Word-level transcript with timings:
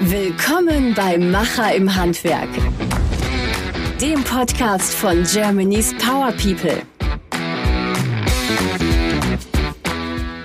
Willkommen 0.00 0.94
bei 0.94 1.18
Macher 1.18 1.74
im 1.74 1.94
Handwerk, 1.94 2.48
dem 4.00 4.24
Podcast 4.24 4.94
von 4.94 5.22
Germany's 5.24 5.94
Power 5.98 6.32
People. 6.32 6.80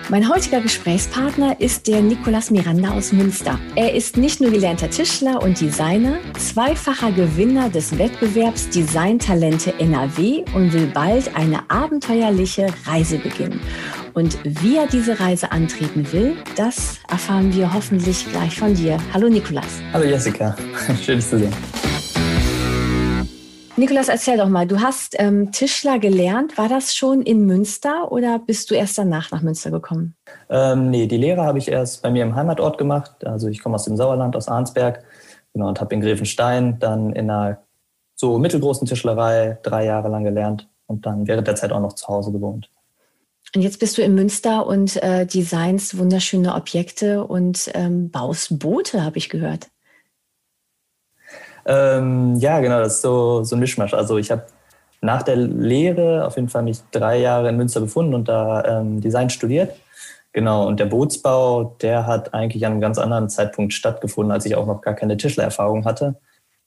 Mein 0.10 0.28
heutiger 0.28 0.60
Gesprächspartner 0.60 1.62
ist 1.62 1.88
der 1.88 2.02
Nicolas 2.02 2.52
Miranda 2.52 2.92
aus 2.92 3.14
Münster. 3.14 3.60
Er 3.76 3.94
ist 3.94 4.18
nicht 4.18 4.42
nur 4.42 4.50
gelernter 4.52 4.90
Tischler 4.90 5.42
und 5.42 5.62
Designer, 5.62 6.18
zweifacher 6.38 7.12
Gewinner 7.12 7.70
des 7.70 7.98
Wettbewerbs 7.98 8.70
Design 8.70 9.20
Talente 9.20 9.80
NRW 9.80 10.44
und 10.56 10.74
will 10.74 10.88
bald 10.88 11.36
eine 11.36 11.70
abenteuerliche 11.70 12.68
Reise 12.86 13.20
beginnen. 13.20 13.62
Und 14.14 14.40
wie 14.44 14.78
er 14.78 14.88
diese 14.88 15.20
Reise 15.20 15.52
antreten 15.52 16.12
will, 16.12 16.36
das 16.56 17.00
erfahren 17.10 17.54
wir 17.54 17.74
hoffentlich 17.74 18.30
gleich 18.32 18.58
von 18.58 18.74
dir. 18.74 18.98
Hallo 19.14 19.30
Nicolas. 19.30 19.80
Hallo 19.94 20.06
Jessica, 20.06 20.56
schön 21.02 21.18
dich 21.18 21.28
zu 21.28 21.40
sehen. 21.40 21.54
Nikolas, 23.78 24.10
erzähl 24.10 24.38
doch 24.38 24.50
mal, 24.50 24.68
du 24.68 24.82
hast 24.82 25.16
ähm, 25.20 25.54
Tischler 25.54 26.00
gelernt. 26.00 26.58
War 26.58 26.68
das 26.68 26.94
schon 26.94 27.22
in 27.22 27.46
Münster 27.46 28.12
oder 28.12 28.38
bist 28.40 28.70
du 28.70 28.76
erst 28.76 28.98
danach 28.98 29.32
nach 29.32 29.42
Münster 29.42 29.72
gekommen? 29.72 30.16
Ähm, 30.50 30.90
nee, 30.90 31.08
die 31.08 31.16
Lehre 31.16 31.44
habe 31.44 31.60
ich 31.60 31.70
erst 31.70 32.04
bei 32.04 32.10
mir 32.10 32.24
im 32.24 32.36
Heimatort 32.36 32.78
gemacht. 32.78 33.26
Also 33.26 33.48
ich 33.48 33.64
komme 33.64 33.76
aus 33.76 33.86
dem 33.86 33.96
Sauerland, 33.96 34.36
aus 34.36 34.50
Arnsberg 34.50 35.02
genau, 35.54 35.70
und 35.70 35.80
habe 35.80 35.96
in 35.96 36.02
Grevenstein 36.02 36.78
dann 36.80 37.14
in 37.14 37.30
einer 37.30 37.60
so 38.16 38.38
mittelgroßen 38.38 38.86
Tischlerei 38.86 39.60
drei 39.64 39.86
Jahre 39.86 40.10
lang 40.10 40.26
gelernt 40.26 40.68
und 40.88 41.06
dann 41.06 41.26
während 41.26 41.48
der 41.48 41.56
Zeit 41.56 41.72
auch 41.72 41.80
noch 41.80 41.94
zu 41.94 42.08
Hause 42.10 42.34
gewohnt. 42.34 42.70
Und 43.56 43.62
jetzt 43.62 43.80
bist 43.80 43.98
du 43.98 44.04
in 44.04 44.14
Münster 44.14 44.68
und 44.68 45.02
äh, 45.02 45.26
designst 45.26 45.98
wunderschöne 45.98 46.54
Objekte 46.54 47.24
und 47.24 47.72
ähm, 47.74 48.12
baust 48.12 48.60
Boote, 48.60 49.04
habe 49.04 49.18
ich 49.18 49.30
gehört. 49.30 49.68
Ähm, 51.66 52.36
ja, 52.36 52.60
genau, 52.60 52.80
das 52.80 52.96
ist 52.96 53.02
so, 53.02 53.44
so 53.44 53.56
ein 53.56 53.60
Mischmasch. 53.60 53.94
Also 53.94 54.18
ich 54.18 54.30
habe 54.32 54.46
nach 55.02 55.24
der 55.24 55.36
Lehre 55.36 56.26
auf 56.26 56.36
jeden 56.36 56.50
Fall 56.50 56.64
mich 56.64 56.80
drei 56.92 57.20
Jahre 57.20 57.50
in 57.50 57.58
Münster 57.58 57.80
befunden 57.80 58.14
und 58.14 58.28
da 58.28 58.64
ähm, 58.66 59.02
Design 59.02 59.30
studiert. 59.30 59.76
Genau, 60.32 60.68
und 60.68 60.80
der 60.80 60.86
Bootsbau, 60.86 61.76
der 61.82 62.06
hat 62.06 62.34
eigentlich 62.36 62.66
an 62.66 62.74
einem 62.74 62.82
ganz 62.82 63.00
anderen 63.00 63.30
Zeitpunkt 63.30 63.74
stattgefunden, 63.74 64.32
als 64.32 64.46
ich 64.46 64.56
auch 64.56 64.68
noch 64.68 64.82
gar 64.82 64.94
keine 64.94 65.18
Tischlererfahrung 65.18 65.86
hatte. 65.86 66.16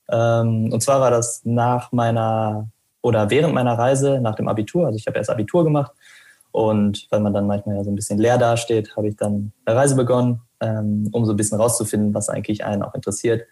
Ähm, 0.09 0.69
und 0.73 0.83
zwar 0.83 0.99
war 0.99 1.11
das 1.11 1.41
nach 1.45 1.93
meiner 1.93 2.67
oder 3.01 3.29
während 3.29 3.53
meiner 3.53 3.77
Reise 3.77 4.19
nach 4.21 4.35
dem 4.35 4.49
Abitur. 4.49 4.85
Also 4.85 4.97
ich 4.97 5.07
habe 5.07 5.17
erst 5.17 5.29
Abitur 5.29 5.63
gemacht 5.63 5.91
und 6.53 7.07
weil 7.09 7.19
man 7.19 7.33
dann 7.33 7.47
manchmal 7.47 7.77
ja 7.77 7.83
so 7.83 7.91
ein 7.91 7.95
bisschen 7.95 8.19
leer 8.19 8.37
dasteht, 8.37 8.95
habe 8.95 9.07
ich 9.07 9.15
dann 9.17 9.51
eine 9.65 9.75
Reise 9.75 9.95
begonnen, 9.95 10.39
ähm, 10.61 11.09
um 11.11 11.25
so 11.25 11.33
ein 11.33 11.35
bisschen 11.35 11.59
rauszufinden, 11.59 12.13
was 12.13 12.29
eigentlich 12.29 12.63
einen 12.63 12.83
auch 12.83 12.93
interessiert. 12.93 13.47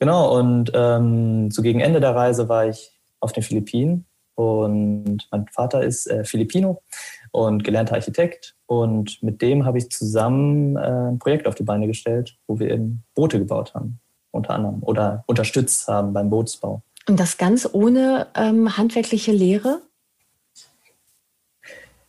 Genau, 0.00 0.36
und 0.36 0.72
ähm, 0.74 1.50
so 1.52 1.62
gegen 1.62 1.80
Ende 1.80 2.00
der 2.00 2.14
Reise 2.14 2.48
war 2.48 2.66
ich 2.66 2.90
auf 3.20 3.32
den 3.32 3.44
Philippinen 3.44 4.06
und 4.34 5.28
mein 5.30 5.46
Vater 5.52 5.84
ist 5.84 6.08
äh, 6.08 6.24
Filipino 6.24 6.82
und 7.30 7.62
gelernter 7.62 7.94
Architekt 7.94 8.56
und 8.66 9.22
mit 9.22 9.40
dem 9.40 9.64
habe 9.64 9.78
ich 9.78 9.90
zusammen 9.90 10.76
äh, 10.76 10.80
ein 10.80 11.20
Projekt 11.20 11.46
auf 11.46 11.54
die 11.54 11.62
Beine 11.62 11.86
gestellt, 11.86 12.36
wo 12.48 12.58
wir 12.58 12.70
eben 12.70 13.04
Boote 13.14 13.38
gebaut 13.38 13.72
haben, 13.74 14.00
unter 14.32 14.50
anderem, 14.50 14.82
oder 14.82 15.22
unterstützt 15.26 15.86
haben 15.86 16.12
beim 16.12 16.28
Bootsbau. 16.28 16.82
Und 17.08 17.20
das 17.20 17.38
ganz 17.38 17.68
ohne 17.72 18.26
ähm, 18.34 18.76
handwerkliche 18.76 19.30
Lehre? 19.30 19.80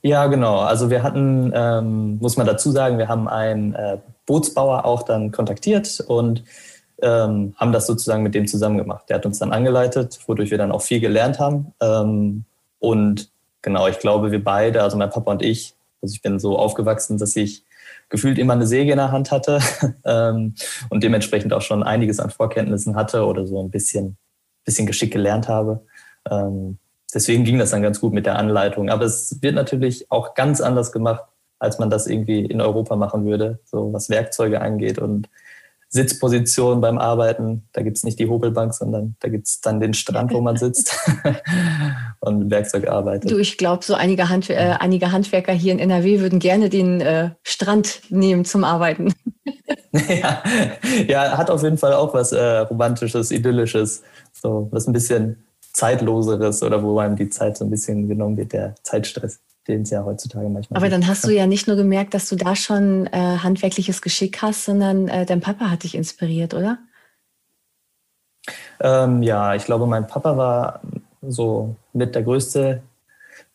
Ja, 0.07 0.27
genau. 0.27 0.59
Also 0.59 0.89
wir 0.89 1.03
hatten, 1.03 1.51
ähm, 1.53 2.17
muss 2.19 2.37
man 2.37 2.47
dazu 2.47 2.71
sagen, 2.71 2.97
wir 2.97 3.09
haben 3.09 3.27
einen 3.27 3.75
äh, 3.75 3.97
Bootsbauer 4.25 4.85
auch 4.85 5.03
dann 5.03 5.33
kontaktiert 5.33 5.99
und 5.99 6.45
ähm, 7.01 7.53
haben 7.57 7.73
das 7.73 7.87
sozusagen 7.87 8.23
mit 8.23 8.33
dem 8.33 8.47
zusammen 8.47 8.77
gemacht. 8.77 9.09
Der 9.09 9.17
hat 9.17 9.25
uns 9.25 9.39
dann 9.39 9.51
angeleitet, 9.51 10.17
wodurch 10.25 10.49
wir 10.49 10.57
dann 10.57 10.71
auch 10.71 10.81
viel 10.81 11.01
gelernt 11.01 11.39
haben. 11.39 11.73
Ähm, 11.81 12.45
und 12.79 13.29
genau, 13.61 13.89
ich 13.89 13.99
glaube, 13.99 14.31
wir 14.31 14.41
beide, 14.41 14.81
also 14.81 14.95
mein 14.95 15.09
Papa 15.09 15.29
und 15.29 15.41
ich, 15.41 15.75
also 16.01 16.13
ich 16.13 16.21
bin 16.21 16.39
so 16.39 16.57
aufgewachsen, 16.57 17.17
dass 17.17 17.35
ich 17.35 17.65
gefühlt 18.07 18.37
immer 18.37 18.53
eine 18.53 18.65
Säge 18.65 18.91
in 18.91 18.99
der 18.99 19.11
Hand 19.11 19.31
hatte 19.31 19.59
ähm, 20.05 20.55
und 20.89 21.03
dementsprechend 21.03 21.51
auch 21.51 21.61
schon 21.61 21.83
einiges 21.83 22.21
an 22.21 22.29
Vorkenntnissen 22.29 22.95
hatte 22.95 23.25
oder 23.25 23.45
so 23.45 23.61
ein 23.61 23.71
bisschen, 23.71 24.15
bisschen 24.63 24.87
Geschick 24.87 25.11
gelernt 25.11 25.49
habe. 25.49 25.85
Ähm, 26.31 26.77
deswegen 27.13 27.43
ging 27.43 27.59
das 27.59 27.71
dann 27.71 27.81
ganz 27.81 27.99
gut 27.99 28.13
mit 28.13 28.25
der 28.25 28.37
Anleitung. 28.37 28.89
Aber 28.89 29.05
es 29.05 29.41
wird 29.41 29.55
natürlich 29.55 30.11
auch 30.11 30.33
ganz 30.33 30.61
anders 30.61 30.91
gemacht, 30.91 31.23
als 31.59 31.79
man 31.79 31.89
das 31.89 32.07
irgendwie 32.07 32.45
in 32.45 32.61
Europa 32.61 32.95
machen 32.95 33.25
würde, 33.25 33.59
so 33.65 33.91
was 33.93 34.09
Werkzeuge 34.09 34.61
angeht 34.61 34.99
und 34.99 35.29
Sitzposition 35.89 36.81
beim 36.81 36.97
Arbeiten. 36.97 37.67
Da 37.71 37.81
gibt 37.81 37.97
es 37.97 38.03
nicht 38.03 38.19
die 38.19 38.27
Hobelbank, 38.27 38.73
sondern 38.73 39.15
da 39.19 39.29
gibt 39.29 39.47
es 39.47 39.61
dann 39.61 39.79
den 39.79 39.93
Strand, 39.93 40.33
wo 40.33 40.41
man 40.41 40.57
sitzt 40.57 40.93
und 42.19 42.39
mit 42.39 42.51
Werkzeug 42.51 42.87
arbeitet. 42.87 43.31
Du, 43.31 43.37
ich 43.37 43.57
glaube, 43.57 43.83
so 43.83 43.93
einige, 43.93 44.29
Hand, 44.29 44.49
äh, 44.49 44.75
einige 44.79 45.11
Handwerker 45.11 45.53
hier 45.53 45.71
in 45.71 45.79
NRW 45.79 46.19
würden 46.19 46.39
gerne 46.39 46.69
den 46.69 47.01
äh, 47.01 47.31
Strand 47.43 48.01
nehmen 48.09 48.43
zum 48.43 48.63
Arbeiten. 48.63 49.13
ja, 49.93 50.43
ja, 51.07 51.37
hat 51.37 51.49
auf 51.49 51.63
jeden 51.63 51.77
Fall 51.77 51.93
auch 51.93 52.13
was 52.13 52.33
äh, 52.33 52.57
Romantisches, 52.59 53.31
Idyllisches, 53.31 54.03
so 54.33 54.67
was 54.71 54.87
ein 54.87 54.93
bisschen 54.93 55.46
Zeitloseres 55.77 56.63
oder 56.63 56.81
wo 56.81 56.97
einem 56.97 57.15
die 57.15 57.29
Zeit 57.29 57.55
so 57.55 57.63
ein 57.63 57.69
bisschen 57.69 58.07
genommen 58.07 58.35
wird, 58.35 58.51
der 58.51 58.73
Zeitstress 58.81 59.39
den 59.67 59.81
es 59.81 59.89
ja 59.89 60.03
heutzutage 60.05 60.47
manchmal 60.47 60.77
Aber 60.77 60.89
dann 60.89 61.07
hast 61.07 61.25
du 61.25 61.29
ja 61.29 61.45
nicht 61.45 61.67
nur 61.67 61.75
gemerkt, 61.75 62.13
dass 62.13 62.29
du 62.29 62.37
da 62.37 62.55
schon 62.55 63.07
äh, 63.07 63.37
handwerkliches 63.37 64.01
Geschick 64.01 64.41
hast, 64.41 64.63
sondern 64.63 65.09
äh, 65.09 65.25
dein 65.25 65.41
Papa 65.41 65.69
hat 65.69 65.83
dich 65.83 65.95
inspiriert, 65.95 66.53
oder? 66.53 66.77
Ähm, 68.79 69.23
ja, 69.23 69.55
ich 69.55 69.65
glaube, 69.65 69.85
mein 69.87 70.07
Papa 70.07 70.37
war 70.37 70.81
so 71.21 71.75
mit 71.91 72.15
der 72.15 72.23
größte 72.23 72.81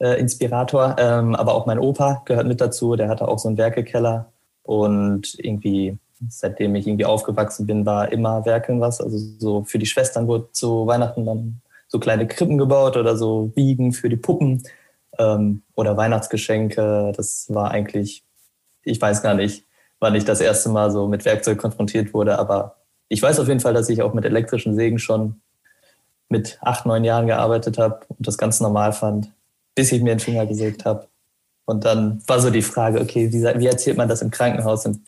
äh, 0.00 0.20
Inspirator, 0.20 0.96
ähm, 0.98 1.34
aber 1.34 1.54
auch 1.54 1.64
mein 1.64 1.78
Opa 1.78 2.20
gehört 2.26 2.46
mit 2.46 2.60
dazu. 2.60 2.94
Der 2.94 3.08
hatte 3.08 3.26
auch 3.26 3.38
so 3.38 3.48
einen 3.48 3.56
Werkekeller 3.56 4.26
und 4.64 5.34
irgendwie 5.38 5.96
seitdem 6.28 6.74
ich 6.74 6.86
irgendwie 6.86 7.06
aufgewachsen 7.06 7.66
bin, 7.66 7.86
war 7.86 8.12
immer 8.12 8.44
Werkeln 8.44 8.80
was. 8.80 9.00
Also 9.00 9.16
so 9.38 9.64
für 9.64 9.78
die 9.78 9.86
Schwestern 9.86 10.28
wurde 10.28 10.52
zu 10.52 10.86
Weihnachten 10.86 11.24
dann 11.24 11.61
so 11.92 12.00
kleine 12.00 12.26
Krippen 12.26 12.56
gebaut 12.56 12.96
oder 12.96 13.18
so 13.18 13.52
Wiegen 13.54 13.92
für 13.92 14.08
die 14.08 14.16
Puppen 14.16 14.62
ähm, 15.18 15.62
oder 15.74 15.94
Weihnachtsgeschenke. 15.98 17.12
Das 17.14 17.46
war 17.50 17.70
eigentlich, 17.70 18.24
ich 18.82 18.98
weiß 18.98 19.22
gar 19.22 19.34
nicht, 19.34 19.66
wann 20.00 20.14
ich 20.14 20.24
das 20.24 20.40
erste 20.40 20.70
Mal 20.70 20.90
so 20.90 21.06
mit 21.06 21.26
Werkzeug 21.26 21.58
konfrontiert 21.58 22.14
wurde, 22.14 22.38
aber 22.38 22.76
ich 23.08 23.20
weiß 23.20 23.38
auf 23.40 23.48
jeden 23.48 23.60
Fall, 23.60 23.74
dass 23.74 23.90
ich 23.90 24.00
auch 24.00 24.14
mit 24.14 24.24
elektrischen 24.24 24.74
Sägen 24.74 24.98
schon 24.98 25.42
mit 26.30 26.58
acht, 26.62 26.86
neun 26.86 27.04
Jahren 27.04 27.26
gearbeitet 27.26 27.76
habe 27.76 28.00
und 28.08 28.26
das 28.26 28.38
ganz 28.38 28.58
normal 28.58 28.94
fand, 28.94 29.30
bis 29.74 29.92
ich 29.92 30.00
mir 30.00 30.14
den 30.14 30.18
Finger 30.18 30.46
gesägt 30.46 30.86
habe. 30.86 31.08
Und 31.66 31.84
dann 31.84 32.22
war 32.26 32.40
so 32.40 32.48
die 32.48 32.62
Frage, 32.62 33.02
okay, 33.02 33.30
wie, 33.30 33.42
wie 33.42 33.66
erzählt 33.66 33.98
man 33.98 34.08
das 34.08 34.22
im 34.22 34.30
Krankenhaus? 34.30 34.86
Und 34.86 35.02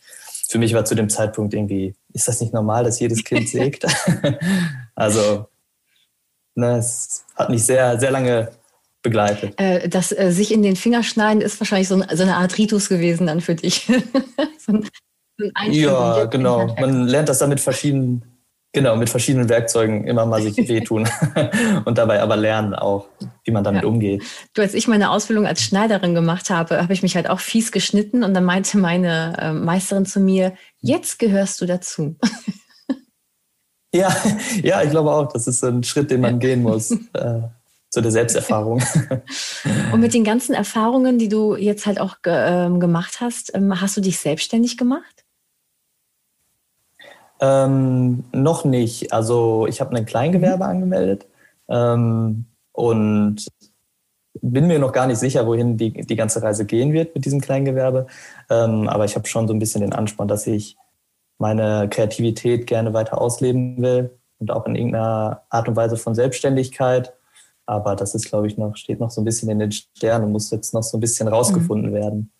für 0.48 0.58
mich 0.58 0.74
war 0.74 0.84
zu 0.84 0.94
dem 0.94 1.08
Zeitpunkt 1.08 1.54
irgendwie, 1.54 1.94
ist 2.12 2.28
das 2.28 2.42
nicht 2.42 2.52
normal, 2.52 2.84
dass 2.84 3.00
jedes 3.00 3.24
Kind 3.24 3.48
sägt? 3.48 3.86
also, 4.94 5.46
ne, 6.54 6.78
es 6.78 7.24
hat 7.34 7.50
mich 7.50 7.64
sehr, 7.64 7.98
sehr 7.98 8.10
lange 8.10 8.50
begleitet. 9.04 9.54
Äh, 9.60 9.88
das 9.88 10.10
äh, 10.10 10.32
sich 10.32 10.52
in 10.52 10.62
den 10.62 10.74
Finger 10.74 11.04
schneiden 11.04 11.40
ist 11.40 11.60
wahrscheinlich 11.60 11.88
so, 11.88 11.96
ein, 11.96 12.16
so 12.16 12.24
eine 12.24 12.36
Art 12.36 12.58
Ritus 12.58 12.88
gewesen 12.88 13.28
dann 13.28 13.40
für 13.40 13.54
dich. 13.54 13.86
so 14.58 14.72
ein, 14.72 14.88
so 15.38 15.50
ein 15.54 15.72
ja, 15.72 16.24
genau. 16.24 16.74
Man 16.80 17.06
lernt 17.06 17.28
das 17.28 17.38
dann 17.38 17.50
mit 17.50 17.60
verschiedenen, 17.60 18.24
genau, 18.72 18.96
mit 18.96 19.10
verschiedenen 19.10 19.48
Werkzeugen 19.48 20.06
immer 20.06 20.24
mal 20.26 20.42
sich 20.42 20.56
wehtun 20.68 21.06
und 21.84 21.98
dabei 21.98 22.22
aber 22.22 22.36
lernen 22.36 22.74
auch, 22.74 23.06
wie 23.44 23.50
man 23.50 23.62
damit 23.62 23.82
ja. 23.82 23.88
umgeht. 23.88 24.24
Du, 24.54 24.62
als 24.62 24.74
ich 24.74 24.88
meine 24.88 25.10
Ausbildung 25.10 25.46
als 25.46 25.62
Schneiderin 25.62 26.14
gemacht 26.14 26.48
habe, 26.50 26.82
habe 26.82 26.92
ich 26.94 27.02
mich 27.02 27.14
halt 27.14 27.28
auch 27.28 27.40
fies 27.40 27.72
geschnitten 27.72 28.24
und 28.24 28.32
dann 28.32 28.44
meinte 28.44 28.78
meine 28.78 29.36
äh, 29.38 29.52
Meisterin 29.52 30.06
zu 30.06 30.18
mir, 30.18 30.54
jetzt 30.80 31.18
gehörst 31.18 31.60
du 31.60 31.66
dazu. 31.66 32.16
Ja, 33.94 34.14
ja, 34.62 34.82
ich 34.82 34.90
glaube 34.90 35.10
auch, 35.12 35.32
das 35.32 35.46
ist 35.46 35.62
ein 35.64 35.84
Schritt, 35.84 36.10
den 36.10 36.20
man 36.20 36.38
gehen 36.38 36.62
muss. 36.62 36.94
Äh, 37.14 37.42
so 37.90 38.00
der 38.00 38.10
Selbsterfahrung. 38.10 38.82
Und 39.92 40.00
mit 40.00 40.14
den 40.14 40.24
ganzen 40.24 40.52
Erfahrungen, 40.52 41.16
die 41.16 41.28
du 41.28 41.54
jetzt 41.54 41.86
halt 41.86 42.00
auch 42.00 42.22
ge 42.22 42.34
ähm, 42.34 42.80
gemacht 42.80 43.20
hast, 43.20 43.54
ähm, 43.54 43.80
hast 43.80 43.96
du 43.96 44.00
dich 44.00 44.18
selbstständig 44.18 44.76
gemacht? 44.76 45.24
Ähm, 47.38 48.24
noch 48.32 48.64
nicht. 48.64 49.12
Also 49.12 49.68
ich 49.68 49.80
habe 49.80 49.94
ein 49.94 50.06
Kleingewerbe 50.06 50.64
mhm. 50.64 50.70
angemeldet 50.70 51.26
ähm, 51.68 52.46
und 52.72 53.46
bin 54.42 54.66
mir 54.66 54.80
noch 54.80 54.92
gar 54.92 55.06
nicht 55.06 55.18
sicher, 55.18 55.46
wohin 55.46 55.76
die, 55.76 55.92
die 55.92 56.16
ganze 56.16 56.42
Reise 56.42 56.64
gehen 56.64 56.92
wird 56.92 57.14
mit 57.14 57.24
diesem 57.24 57.40
Kleingewerbe. 57.40 58.08
Ähm, 58.50 58.88
aber 58.88 59.04
ich 59.04 59.14
habe 59.14 59.28
schon 59.28 59.46
so 59.46 59.54
ein 59.54 59.60
bisschen 59.60 59.82
den 59.82 59.92
Ansporn, 59.92 60.26
dass 60.26 60.48
ich 60.48 60.76
meine 61.38 61.88
Kreativität 61.88 62.66
gerne 62.66 62.92
weiter 62.94 63.20
ausleben 63.20 63.80
will 63.82 64.10
und 64.38 64.50
auch 64.50 64.66
in 64.66 64.76
irgendeiner 64.76 65.42
Art 65.50 65.68
und 65.68 65.76
Weise 65.76 65.96
von 65.96 66.14
Selbstständigkeit 66.14 67.12
aber 67.66 67.96
das 67.96 68.14
ist, 68.14 68.26
glaube 68.26 68.46
ich, 68.46 68.58
noch, 68.58 68.76
steht 68.76 69.00
noch 69.00 69.10
so 69.10 69.20
ein 69.20 69.24
bisschen 69.24 69.48
in 69.50 69.58
den 69.58 69.72
Sternen 69.72 70.26
und 70.26 70.32
muss 70.32 70.50
jetzt 70.50 70.74
noch 70.74 70.82
so 70.82 70.96
ein 70.98 71.00
bisschen 71.00 71.28
rausgefunden 71.28 71.90
mhm. 71.90 71.94
werden. 71.94 72.32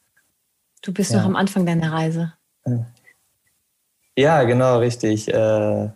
Du 0.83 0.93
bist 0.93 1.13
ja. 1.13 1.19
noch 1.19 1.27
am 1.27 1.37
Anfang 1.37 1.65
deiner 1.65 1.93
Reise. 1.93 2.35
Ja, 4.17 4.43
genau, 4.45 4.79
richtig. 4.79 5.33
Äh, 5.33 5.91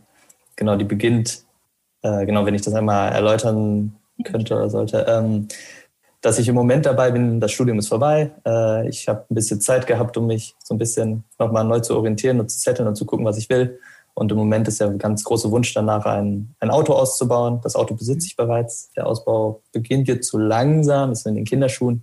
genau, 0.56 0.76
die 0.76 0.84
beginnt, 0.84 1.44
äh, 2.02 2.24
genau, 2.24 2.46
wenn 2.46 2.54
ich 2.54 2.62
das 2.62 2.74
einmal 2.74 3.12
erläutern 3.12 3.96
könnte 4.24 4.54
oder 4.54 4.70
sollte, 4.70 5.04
ähm, 5.08 5.48
dass 6.20 6.38
ich 6.38 6.48
im 6.48 6.54
Moment 6.54 6.86
dabei 6.86 7.10
bin, 7.10 7.40
das 7.40 7.52
Studium 7.52 7.78
ist 7.78 7.88
vorbei. 7.88 8.32
Äh, 8.44 8.88
ich 8.88 9.08
habe 9.08 9.24
ein 9.30 9.34
bisschen 9.34 9.60
Zeit 9.60 9.86
gehabt, 9.86 10.16
um 10.16 10.26
mich 10.26 10.54
so 10.62 10.74
ein 10.74 10.78
bisschen 10.78 11.24
nochmal 11.38 11.64
neu 11.64 11.80
zu 11.80 11.96
orientieren 11.96 12.40
und 12.40 12.50
zu 12.50 12.58
zetteln 12.58 12.88
und 12.88 12.96
zu 12.96 13.06
gucken, 13.06 13.24
was 13.24 13.38
ich 13.38 13.48
will. 13.48 13.78
Und 14.14 14.32
im 14.32 14.38
Moment 14.38 14.66
ist 14.66 14.80
ja 14.80 14.88
ein 14.88 14.98
ganz 14.98 15.22
großer 15.22 15.50
Wunsch 15.52 15.72
danach, 15.74 16.04
ein, 16.04 16.52
ein 16.58 16.70
Auto 16.70 16.92
auszubauen. 16.92 17.60
Das 17.62 17.76
Auto 17.76 17.94
besitze 17.94 18.26
ich 18.26 18.34
bereits. 18.34 18.90
Der 18.96 19.06
Ausbau 19.06 19.62
beginnt 19.70 20.08
jetzt 20.08 20.28
so 20.28 20.38
langsam, 20.38 21.12
ist 21.12 21.24
in 21.24 21.36
den 21.36 21.44
Kinderschuhen. 21.44 22.02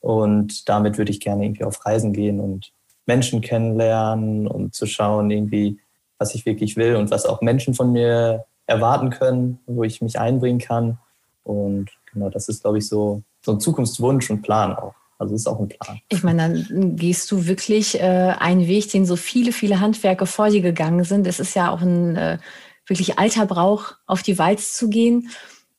Und 0.00 0.68
damit 0.68 0.98
würde 0.98 1.10
ich 1.10 1.20
gerne 1.20 1.46
irgendwie 1.46 1.64
auf 1.64 1.84
Reisen 1.86 2.12
gehen 2.12 2.40
und 2.40 2.70
Menschen 3.06 3.40
kennenlernen 3.40 4.46
und 4.46 4.74
zu 4.74 4.84
schauen, 4.84 5.30
irgendwie, 5.30 5.78
was 6.18 6.34
ich 6.34 6.44
wirklich 6.44 6.76
will 6.76 6.96
und 6.96 7.10
was 7.10 7.24
auch 7.24 7.40
Menschen 7.40 7.72
von 7.72 7.92
mir 7.92 8.44
erwarten 8.66 9.08
können, 9.08 9.58
wo 9.66 9.84
ich 9.84 10.02
mich 10.02 10.20
einbringen 10.20 10.58
kann. 10.58 10.98
Und 11.44 11.88
genau, 12.12 12.28
das 12.28 12.50
ist, 12.50 12.62
glaube 12.62 12.76
ich, 12.76 12.86
so, 12.86 13.22
so 13.40 13.52
ein 13.52 13.60
Zukunftswunsch 13.60 14.30
und 14.30 14.42
Plan 14.42 14.74
auch. 14.74 14.94
Also 15.18 15.34
ist 15.34 15.48
auch 15.48 15.58
ein 15.58 15.68
Plan. 15.68 16.00
Ich 16.08 16.22
meine, 16.22 16.64
dann 16.64 16.96
gehst 16.96 17.30
du 17.32 17.46
wirklich 17.46 18.00
äh, 18.00 18.34
einen 18.38 18.68
Weg, 18.68 18.90
den 18.92 19.04
so 19.04 19.16
viele, 19.16 19.52
viele 19.52 19.80
Handwerker 19.80 20.26
vor 20.26 20.48
dir 20.48 20.60
gegangen 20.60 21.02
sind. 21.04 21.26
Es 21.26 21.40
ist 21.40 21.54
ja 21.54 21.72
auch 21.72 21.80
ein 21.80 22.14
äh, 22.16 22.38
wirklich 22.86 23.18
alter 23.18 23.46
Brauch, 23.46 23.94
auf 24.06 24.22
die 24.22 24.38
Walz 24.38 24.74
zu 24.74 24.88
gehen, 24.88 25.30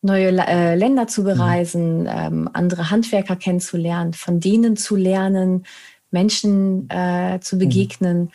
neue 0.01 0.27
äh, 0.45 0.75
Länder 0.75 1.07
zu 1.07 1.23
bereisen, 1.23 2.01
mhm. 2.01 2.07
ähm, 2.07 2.49
andere 2.51 2.89
Handwerker 2.89 3.37
kennenzulernen, 3.37 4.13
von 4.13 4.41
denen 4.41 4.75
zu 4.75 4.97
lernen, 4.97 5.65
Menschen 6.11 6.89
äh, 6.89 7.39
zu 7.39 7.55
mhm. 7.55 7.59
begegnen. 7.59 8.19
Mhm. 8.21 8.31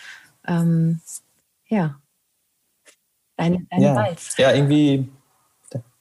Ähm, 0.46 1.00
ja. 1.68 2.00
Deine, 3.36 3.66
deine 3.70 3.84
ja. 3.84 3.94
Walz. 3.94 4.36
Ja, 4.38 4.52
irgendwie, 4.52 5.08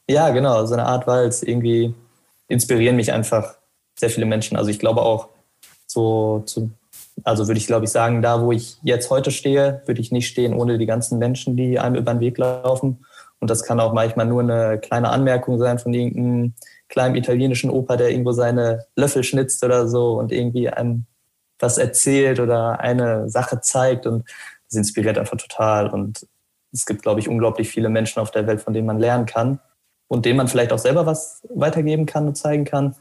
ja, 0.09 0.29
genau, 0.29 0.65
so 0.65 0.73
eine 0.73 0.85
Art 0.85 1.07
Walz. 1.07 1.43
Irgendwie 1.43 1.93
inspirieren 2.47 2.95
mich 2.95 3.11
einfach 3.11 3.57
sehr 3.97 4.09
viele 4.09 4.25
Menschen. 4.25 4.57
Also 4.57 4.69
ich 4.69 4.79
glaube 4.79 5.01
auch 5.01 5.29
so, 5.85 6.43
zu, 6.45 6.71
also 7.23 7.47
würde 7.47 7.59
ich 7.59 7.67
glaube 7.67 7.85
ich 7.85 7.91
sagen, 7.91 8.21
da 8.21 8.41
wo 8.41 8.51
ich 8.51 8.77
jetzt 8.83 9.09
heute 9.09 9.31
stehe, 9.31 9.81
würde 9.85 10.01
ich 10.01 10.11
nicht 10.11 10.27
stehen 10.27 10.53
ohne 10.53 10.77
die 10.77 10.85
ganzen 10.85 11.19
Menschen, 11.19 11.55
die 11.55 11.79
einem 11.79 11.95
über 11.95 12.13
den 12.13 12.19
Weg 12.19 12.37
laufen. 12.37 13.05
Und 13.39 13.49
das 13.49 13.63
kann 13.63 13.79
auch 13.79 13.93
manchmal 13.93 14.25
nur 14.25 14.41
eine 14.41 14.79
kleine 14.79 15.09
Anmerkung 15.09 15.57
sein 15.57 15.77
von 15.77 15.93
irgendeinem 15.93 16.53
kleinen 16.87 17.15
italienischen 17.15 17.69
Opa, 17.69 17.97
der 17.97 18.09
irgendwo 18.09 18.31
seine 18.31 18.85
Löffel 18.95 19.23
schnitzt 19.23 19.63
oder 19.63 19.87
so 19.87 20.13
und 20.13 20.31
irgendwie 20.31 20.69
einem 20.69 21.05
was 21.59 21.77
erzählt 21.77 22.39
oder 22.39 22.79
eine 22.79 23.29
Sache 23.29 23.61
zeigt. 23.61 24.05
Und 24.05 24.27
das 24.69 24.77
inspiriert 24.77 25.17
einfach 25.17 25.37
total. 25.37 25.89
Und 25.89 26.27
es 26.71 26.85
gibt, 26.85 27.01
glaube 27.01 27.19
ich, 27.19 27.27
unglaublich 27.27 27.69
viele 27.69 27.89
Menschen 27.89 28.19
auf 28.19 28.31
der 28.31 28.47
Welt, 28.47 28.61
von 28.61 28.73
denen 28.73 28.87
man 28.87 28.99
lernen 28.99 29.25
kann 29.25 29.59
und 30.13 30.25
denen 30.25 30.37
man 30.37 30.47
vielleicht 30.47 30.71
auch 30.71 30.77
selber 30.77 31.07
was 31.07 31.41
weitergeben 31.49 32.05
kann 32.05 32.27
und 32.27 32.35
zeigen 32.35 32.65
kann. 32.65 32.95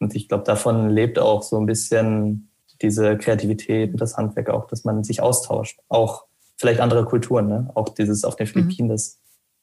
Und 0.00 0.16
ich 0.16 0.28
glaube, 0.28 0.44
davon 0.44 0.88
lebt 0.88 1.18
auch 1.18 1.42
so 1.42 1.58
ein 1.58 1.66
bisschen 1.66 2.48
diese 2.80 3.18
Kreativität 3.18 3.92
und 3.92 4.00
das 4.00 4.16
Handwerk 4.16 4.48
auch, 4.48 4.66
dass 4.68 4.82
man 4.82 5.04
sich 5.04 5.20
austauscht. 5.20 5.78
Auch 5.88 6.24
vielleicht 6.56 6.80
andere 6.80 7.04
Kulturen, 7.04 7.48
ne? 7.48 7.70
Auch 7.74 7.90
dieses 7.90 8.24
auf 8.24 8.36
den 8.36 8.46
Philippinen, 8.46 8.88
mhm. 8.88 8.92
das 8.92 9.18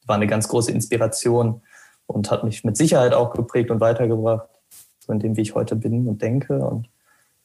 war 0.06 0.16
eine 0.16 0.28
ganz 0.28 0.48
große 0.48 0.72
Inspiration 0.72 1.64
und 2.06 2.30
hat 2.30 2.44
mich 2.44 2.64
mit 2.64 2.78
Sicherheit 2.78 3.16
auch 3.16 3.34
geprägt 3.34 3.72
und 3.72 3.80
weitergebracht, 3.80 4.48
so 5.00 5.12
in 5.12 5.18
dem, 5.18 5.36
wie 5.38 5.42
ich 5.42 5.56
heute 5.56 5.76
bin 5.76 6.08
und 6.08 6.22
denke. 6.22 6.60
Und 6.60 6.88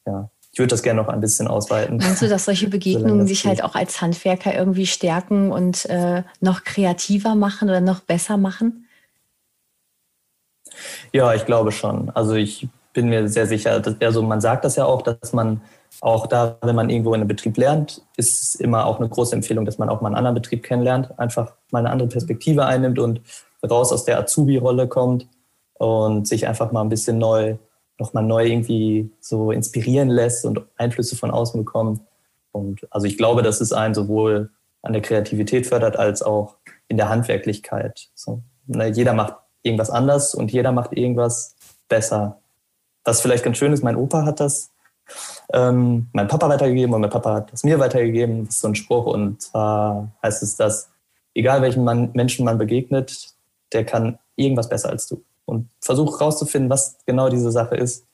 ja, 0.05 0.29
ich 0.51 0.59
würde 0.59 0.69
das 0.69 0.83
gerne 0.83 1.01
noch 1.01 1.07
ein 1.07 1.19
bisschen 1.19 1.47
ausweiten. 1.47 1.97
Meinst 1.97 2.21
du, 2.21 2.29
dass 2.29 2.45
solche 2.45 2.67
Begegnungen 2.69 3.25
sich 3.25 3.47
halt 3.47 3.63
auch 3.63 3.73
als 3.73 4.01
Handwerker 4.01 4.53
irgendwie 4.53 4.85
stärken 4.85 5.51
und 5.51 5.85
äh, 5.87 6.21
noch 6.41 6.63
kreativer 6.63 7.33
machen 7.33 7.69
oder 7.69 7.81
noch 7.81 8.01
besser 8.01 8.37
machen? 8.37 8.83
Ja, 11.13 11.33
ich 11.33 11.45
glaube 11.45 11.71
schon. 11.71 12.09
Also 12.13 12.35
ich 12.35 12.67
bin 12.93 13.09
mir 13.09 13.27
sehr 13.27 13.47
sicher, 13.47 13.79
dass, 13.79 13.95
also 14.01 14.21
man 14.21 14.41
sagt 14.41 14.65
das 14.65 14.75
ja 14.75 14.85
auch, 14.85 15.01
dass 15.01 15.33
man 15.33 15.61
auch 16.01 16.27
da, 16.27 16.57
wenn 16.61 16.75
man 16.75 16.89
irgendwo 16.89 17.13
in 17.13 17.21
einem 17.21 17.27
Betrieb 17.27 17.57
lernt, 17.57 18.01
ist 18.17 18.41
es 18.41 18.55
immer 18.55 18.85
auch 18.85 18.99
eine 18.99 19.09
große 19.09 19.35
Empfehlung, 19.35 19.65
dass 19.65 19.77
man 19.77 19.89
auch 19.89 20.01
mal 20.01 20.09
einen 20.09 20.17
anderen 20.17 20.35
Betrieb 20.35 20.63
kennenlernt, 20.63 21.17
einfach 21.19 21.53
mal 21.71 21.79
eine 21.79 21.89
andere 21.89 22.09
Perspektive 22.09 22.65
einnimmt 22.65 22.99
und 22.99 23.21
raus 23.67 23.91
aus 23.91 24.05
der 24.05 24.19
Azubi-Rolle 24.19 24.87
kommt 24.87 25.27
und 25.75 26.27
sich 26.27 26.47
einfach 26.47 26.71
mal 26.71 26.81
ein 26.81 26.89
bisschen 26.89 27.17
neu, 27.17 27.55
nochmal 27.97 28.23
neu 28.23 28.45
irgendwie 28.45 29.11
so 29.19 29.51
inspirieren 29.51 30.09
lässt 30.09 30.45
und 30.45 30.61
Einflüsse 30.77 31.15
von 31.15 31.31
außen 31.31 31.63
bekommt. 31.63 32.01
Und 32.51 32.87
also 32.91 33.07
ich 33.07 33.17
glaube, 33.17 33.41
dass 33.41 33.61
es 33.61 33.73
einen 33.73 33.93
sowohl 33.93 34.51
an 34.83 34.93
der 34.93 35.01
Kreativität 35.01 35.67
fördert 35.67 35.97
als 35.97 36.21
auch 36.21 36.55
in 36.87 36.97
der 36.97 37.09
Handwerklichkeit. 37.09 38.09
So, 38.15 38.41
ne, 38.67 38.87
jeder 38.87 39.13
macht 39.13 39.35
irgendwas 39.67 39.89
anders 39.89 40.33
und 40.33 40.51
jeder 40.51 40.71
macht 40.71 40.93
irgendwas 40.93 41.55
besser 41.87 42.37
was 43.07 43.21
vielleicht 43.21 43.45
ganz 43.45 43.57
schön 43.57 43.71
ist, 43.71 43.83
mein 43.83 43.95
Opa 43.95 44.25
hat 44.25 44.41
das 44.41 44.69
ähm, 45.53 46.07
mein 46.11 46.27
Papa 46.27 46.49
weitergegeben 46.49 46.93
und 46.93 46.99
mein 46.99 47.09
Papa 47.09 47.35
hat 47.35 47.53
das 47.53 47.63
mir 47.63 47.79
weitergegeben. 47.79 48.45
Das 48.45 48.55
ist 48.55 48.61
so 48.61 48.67
ein 48.67 48.75
Spruch 48.75 49.05
und 49.05 49.41
zwar 49.41 50.11
heißt 50.21 50.43
es, 50.43 50.57
dass 50.57 50.89
egal 51.33 51.61
welchen 51.61 51.85
man, 51.85 52.11
Menschen 52.13 52.43
man 52.43 52.57
begegnet, 52.57 53.33
der 53.71 53.85
kann 53.85 54.19
irgendwas 54.35 54.67
besser 54.67 54.89
als 54.89 55.07
du. 55.07 55.23
Und 55.45 55.69
versuch 55.79 56.19
rauszufinden, 56.19 56.69
was 56.69 56.97
genau 57.05 57.29
diese 57.29 57.49
Sache 57.49 57.77
ist. 57.77 58.05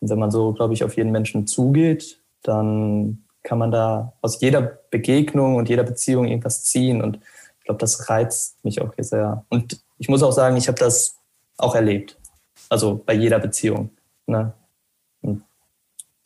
Und 0.00 0.10
wenn 0.10 0.18
man 0.18 0.30
so, 0.30 0.52
glaube 0.52 0.74
ich, 0.74 0.84
auf 0.84 0.94
jeden 0.98 1.10
Menschen 1.10 1.46
zugeht, 1.46 2.20
dann 2.42 3.24
kann 3.42 3.56
man 3.56 3.70
da 3.70 4.12
aus 4.20 4.42
jeder 4.42 4.60
Begegnung 4.90 5.56
und 5.56 5.70
jeder 5.70 5.84
Beziehung 5.84 6.26
irgendwas 6.26 6.64
ziehen. 6.64 7.00
Und 7.00 7.18
ich 7.58 7.64
glaube, 7.64 7.78
das 7.78 8.10
reizt 8.10 8.62
mich 8.62 8.82
auch 8.82 8.92
sehr. 8.98 9.46
Und 9.48 9.80
ich 10.04 10.08
muss 10.10 10.22
auch 10.22 10.32
sagen, 10.32 10.58
ich 10.58 10.68
habe 10.68 10.78
das 10.78 11.16
auch 11.56 11.74
erlebt. 11.74 12.18
Also 12.68 13.02
bei 13.06 13.14
jeder 13.14 13.38
Beziehung. 13.38 13.88
Ne? 14.26 14.52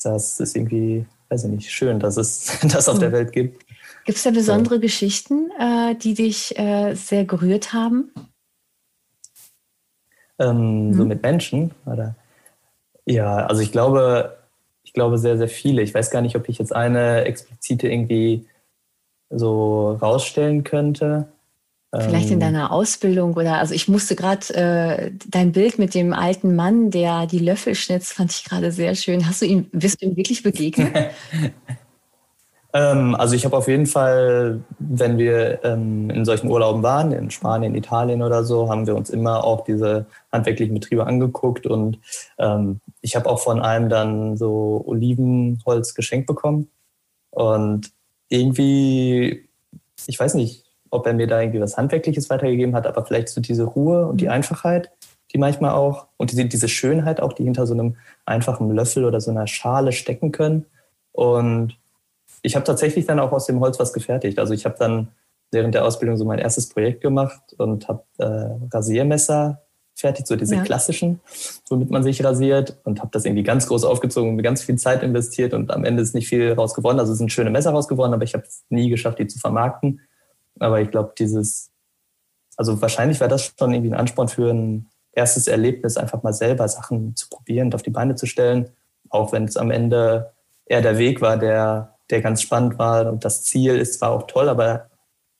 Das 0.02 0.40
ist 0.40 0.56
irgendwie, 0.56 1.06
weiß 1.28 1.44
ich 1.44 1.50
nicht, 1.50 1.70
schön, 1.70 2.00
dass 2.00 2.16
es 2.16 2.58
das 2.62 2.88
auf 2.88 2.98
der 2.98 3.10
hm. 3.10 3.14
Welt 3.14 3.32
gibt. 3.32 3.64
Gibt 4.04 4.18
es 4.18 4.24
da 4.24 4.32
besondere 4.32 4.74
so. 4.74 4.80
Geschichten, 4.80 5.52
äh, 5.60 5.94
die 5.94 6.14
dich 6.14 6.58
äh, 6.58 6.94
sehr 6.94 7.24
gerührt 7.24 7.72
haben? 7.72 8.10
Ähm, 10.40 10.88
mhm. 10.88 10.94
So 10.94 11.00
hm. 11.02 11.08
mit 11.08 11.22
Menschen? 11.22 11.70
Oder? 11.86 12.16
Ja, 13.06 13.46
also 13.46 13.62
ich 13.62 13.70
glaube, 13.70 14.38
ich 14.82 14.92
glaube 14.92 15.18
sehr, 15.18 15.38
sehr 15.38 15.48
viele. 15.48 15.82
Ich 15.82 15.94
weiß 15.94 16.10
gar 16.10 16.22
nicht, 16.22 16.34
ob 16.34 16.48
ich 16.48 16.58
jetzt 16.58 16.74
eine 16.74 17.26
explizite 17.26 17.86
irgendwie 17.86 18.44
so 19.30 19.92
rausstellen 19.92 20.64
könnte. 20.64 21.28
Vielleicht 21.90 22.28
in 22.28 22.34
ähm. 22.34 22.40
deiner 22.40 22.70
Ausbildung 22.70 23.32
oder 23.32 23.56
also 23.58 23.72
ich 23.72 23.88
musste 23.88 24.14
gerade 24.14 24.54
äh, 24.54 25.10
dein 25.26 25.52
Bild 25.52 25.78
mit 25.78 25.94
dem 25.94 26.12
alten 26.12 26.54
Mann, 26.54 26.90
der 26.90 27.26
die 27.26 27.38
Löffel 27.38 27.74
schnitzt, 27.74 28.12
fand 28.12 28.30
ich 28.30 28.44
gerade 28.44 28.72
sehr 28.72 28.94
schön. 28.94 29.26
Hast 29.26 29.40
du 29.40 29.46
ihm, 29.46 29.70
bist 29.72 30.02
du 30.02 30.06
ihm 30.06 30.16
wirklich 30.16 30.42
begegnet? 30.42 30.94
ähm, 32.74 33.14
also 33.14 33.34
ich 33.34 33.46
habe 33.46 33.56
auf 33.56 33.68
jeden 33.68 33.86
Fall, 33.86 34.60
wenn 34.78 35.16
wir 35.16 35.64
ähm, 35.64 36.10
in 36.10 36.26
solchen 36.26 36.50
Urlauben 36.50 36.82
waren, 36.82 37.12
in 37.12 37.30
Spanien, 37.30 37.74
Italien 37.74 38.22
oder 38.22 38.44
so, 38.44 38.68
haben 38.68 38.86
wir 38.86 38.94
uns 38.94 39.08
immer 39.08 39.42
auch 39.42 39.64
diese 39.64 40.04
handwerklichen 40.30 40.74
Betriebe 40.74 41.06
angeguckt 41.06 41.66
und 41.66 42.00
ähm, 42.38 42.80
ich 43.00 43.16
habe 43.16 43.30
auch 43.30 43.40
von 43.40 43.60
einem 43.60 43.88
dann 43.88 44.36
so 44.36 44.84
Olivenholz 44.86 45.94
geschenkt 45.94 46.26
bekommen 46.26 46.68
und 47.30 47.92
irgendwie, 48.28 49.48
ich 50.06 50.20
weiß 50.20 50.34
nicht, 50.34 50.67
ob 50.90 51.06
er 51.06 51.14
mir 51.14 51.26
da 51.26 51.40
irgendwie 51.40 51.60
was 51.60 51.76
Handwerkliches 51.76 52.30
weitergegeben 52.30 52.74
hat, 52.74 52.86
aber 52.86 53.04
vielleicht 53.04 53.28
so 53.28 53.40
diese 53.40 53.64
Ruhe 53.64 54.06
und 54.06 54.20
die 54.20 54.26
mhm. 54.26 54.32
Einfachheit, 54.32 54.90
die 55.32 55.38
manchmal 55.38 55.72
auch, 55.72 56.06
und 56.16 56.32
diese, 56.32 56.44
diese 56.46 56.68
Schönheit 56.68 57.20
auch, 57.20 57.32
die 57.32 57.44
hinter 57.44 57.66
so 57.66 57.74
einem 57.74 57.96
einfachen 58.24 58.70
Löffel 58.70 59.04
oder 59.04 59.20
so 59.20 59.30
einer 59.30 59.46
Schale 59.46 59.92
stecken 59.92 60.32
können. 60.32 60.66
Und 61.12 61.76
ich 62.42 62.54
habe 62.54 62.64
tatsächlich 62.64 63.06
dann 63.06 63.20
auch 63.20 63.32
aus 63.32 63.46
dem 63.46 63.60
Holz 63.60 63.78
was 63.78 63.92
gefertigt. 63.92 64.38
Also 64.38 64.54
ich 64.54 64.64
habe 64.64 64.76
dann 64.78 65.08
während 65.50 65.74
der 65.74 65.84
Ausbildung 65.84 66.16
so 66.16 66.24
mein 66.24 66.38
erstes 66.38 66.68
Projekt 66.68 67.00
gemacht 67.00 67.40
und 67.58 67.88
habe 67.88 68.04
äh, 68.18 68.74
Rasiermesser 68.74 69.62
fertig, 69.98 70.26
so 70.26 70.36
diese 70.36 70.54
ja. 70.54 70.62
klassischen, 70.62 71.20
womit 71.68 71.90
man 71.90 72.02
sich 72.02 72.22
rasiert 72.24 72.78
und 72.84 73.00
habe 73.00 73.10
das 73.12 73.24
irgendwie 73.24 73.42
ganz 73.42 73.66
groß 73.66 73.84
aufgezogen 73.84 74.30
und 74.30 74.42
ganz 74.42 74.62
viel 74.62 74.76
Zeit 74.76 75.02
investiert 75.02 75.54
und 75.54 75.72
am 75.72 75.84
Ende 75.84 76.02
ist 76.02 76.14
nicht 76.14 76.28
viel 76.28 76.52
raus 76.52 76.74
geworden. 76.74 77.00
Also 77.00 77.12
es 77.12 77.18
sind 77.18 77.32
schöne 77.32 77.50
Messer 77.50 77.72
raus 77.72 77.88
geworden, 77.88 78.14
aber 78.14 78.22
ich 78.22 78.34
habe 78.34 78.44
es 78.44 78.64
nie 78.68 78.88
geschafft, 78.90 79.18
die 79.18 79.26
zu 79.26 79.38
vermarkten. 79.38 80.00
Aber 80.60 80.80
ich 80.80 80.90
glaube, 80.90 81.12
dieses, 81.18 81.70
also 82.56 82.80
wahrscheinlich 82.80 83.20
wäre 83.20 83.30
das 83.30 83.52
schon 83.58 83.72
irgendwie 83.72 83.90
ein 83.90 84.00
Ansporn 84.00 84.28
für 84.28 84.50
ein 84.50 84.90
erstes 85.12 85.46
Erlebnis, 85.46 85.96
einfach 85.96 86.22
mal 86.22 86.32
selber 86.32 86.68
Sachen 86.68 87.16
zu 87.16 87.28
probieren 87.28 87.68
und 87.68 87.74
auf 87.74 87.82
die 87.82 87.90
Beine 87.90 88.14
zu 88.14 88.26
stellen. 88.26 88.70
Auch 89.10 89.32
wenn 89.32 89.44
es 89.44 89.56
am 89.56 89.70
Ende 89.70 90.32
eher 90.66 90.82
der 90.82 90.98
Weg 90.98 91.20
war, 91.20 91.36
der, 91.36 91.96
der 92.10 92.20
ganz 92.20 92.42
spannend 92.42 92.78
war 92.78 93.10
und 93.10 93.24
das 93.24 93.42
Ziel 93.44 93.76
ist 93.76 93.98
zwar 93.98 94.10
auch 94.10 94.26
toll, 94.26 94.48
aber 94.48 94.88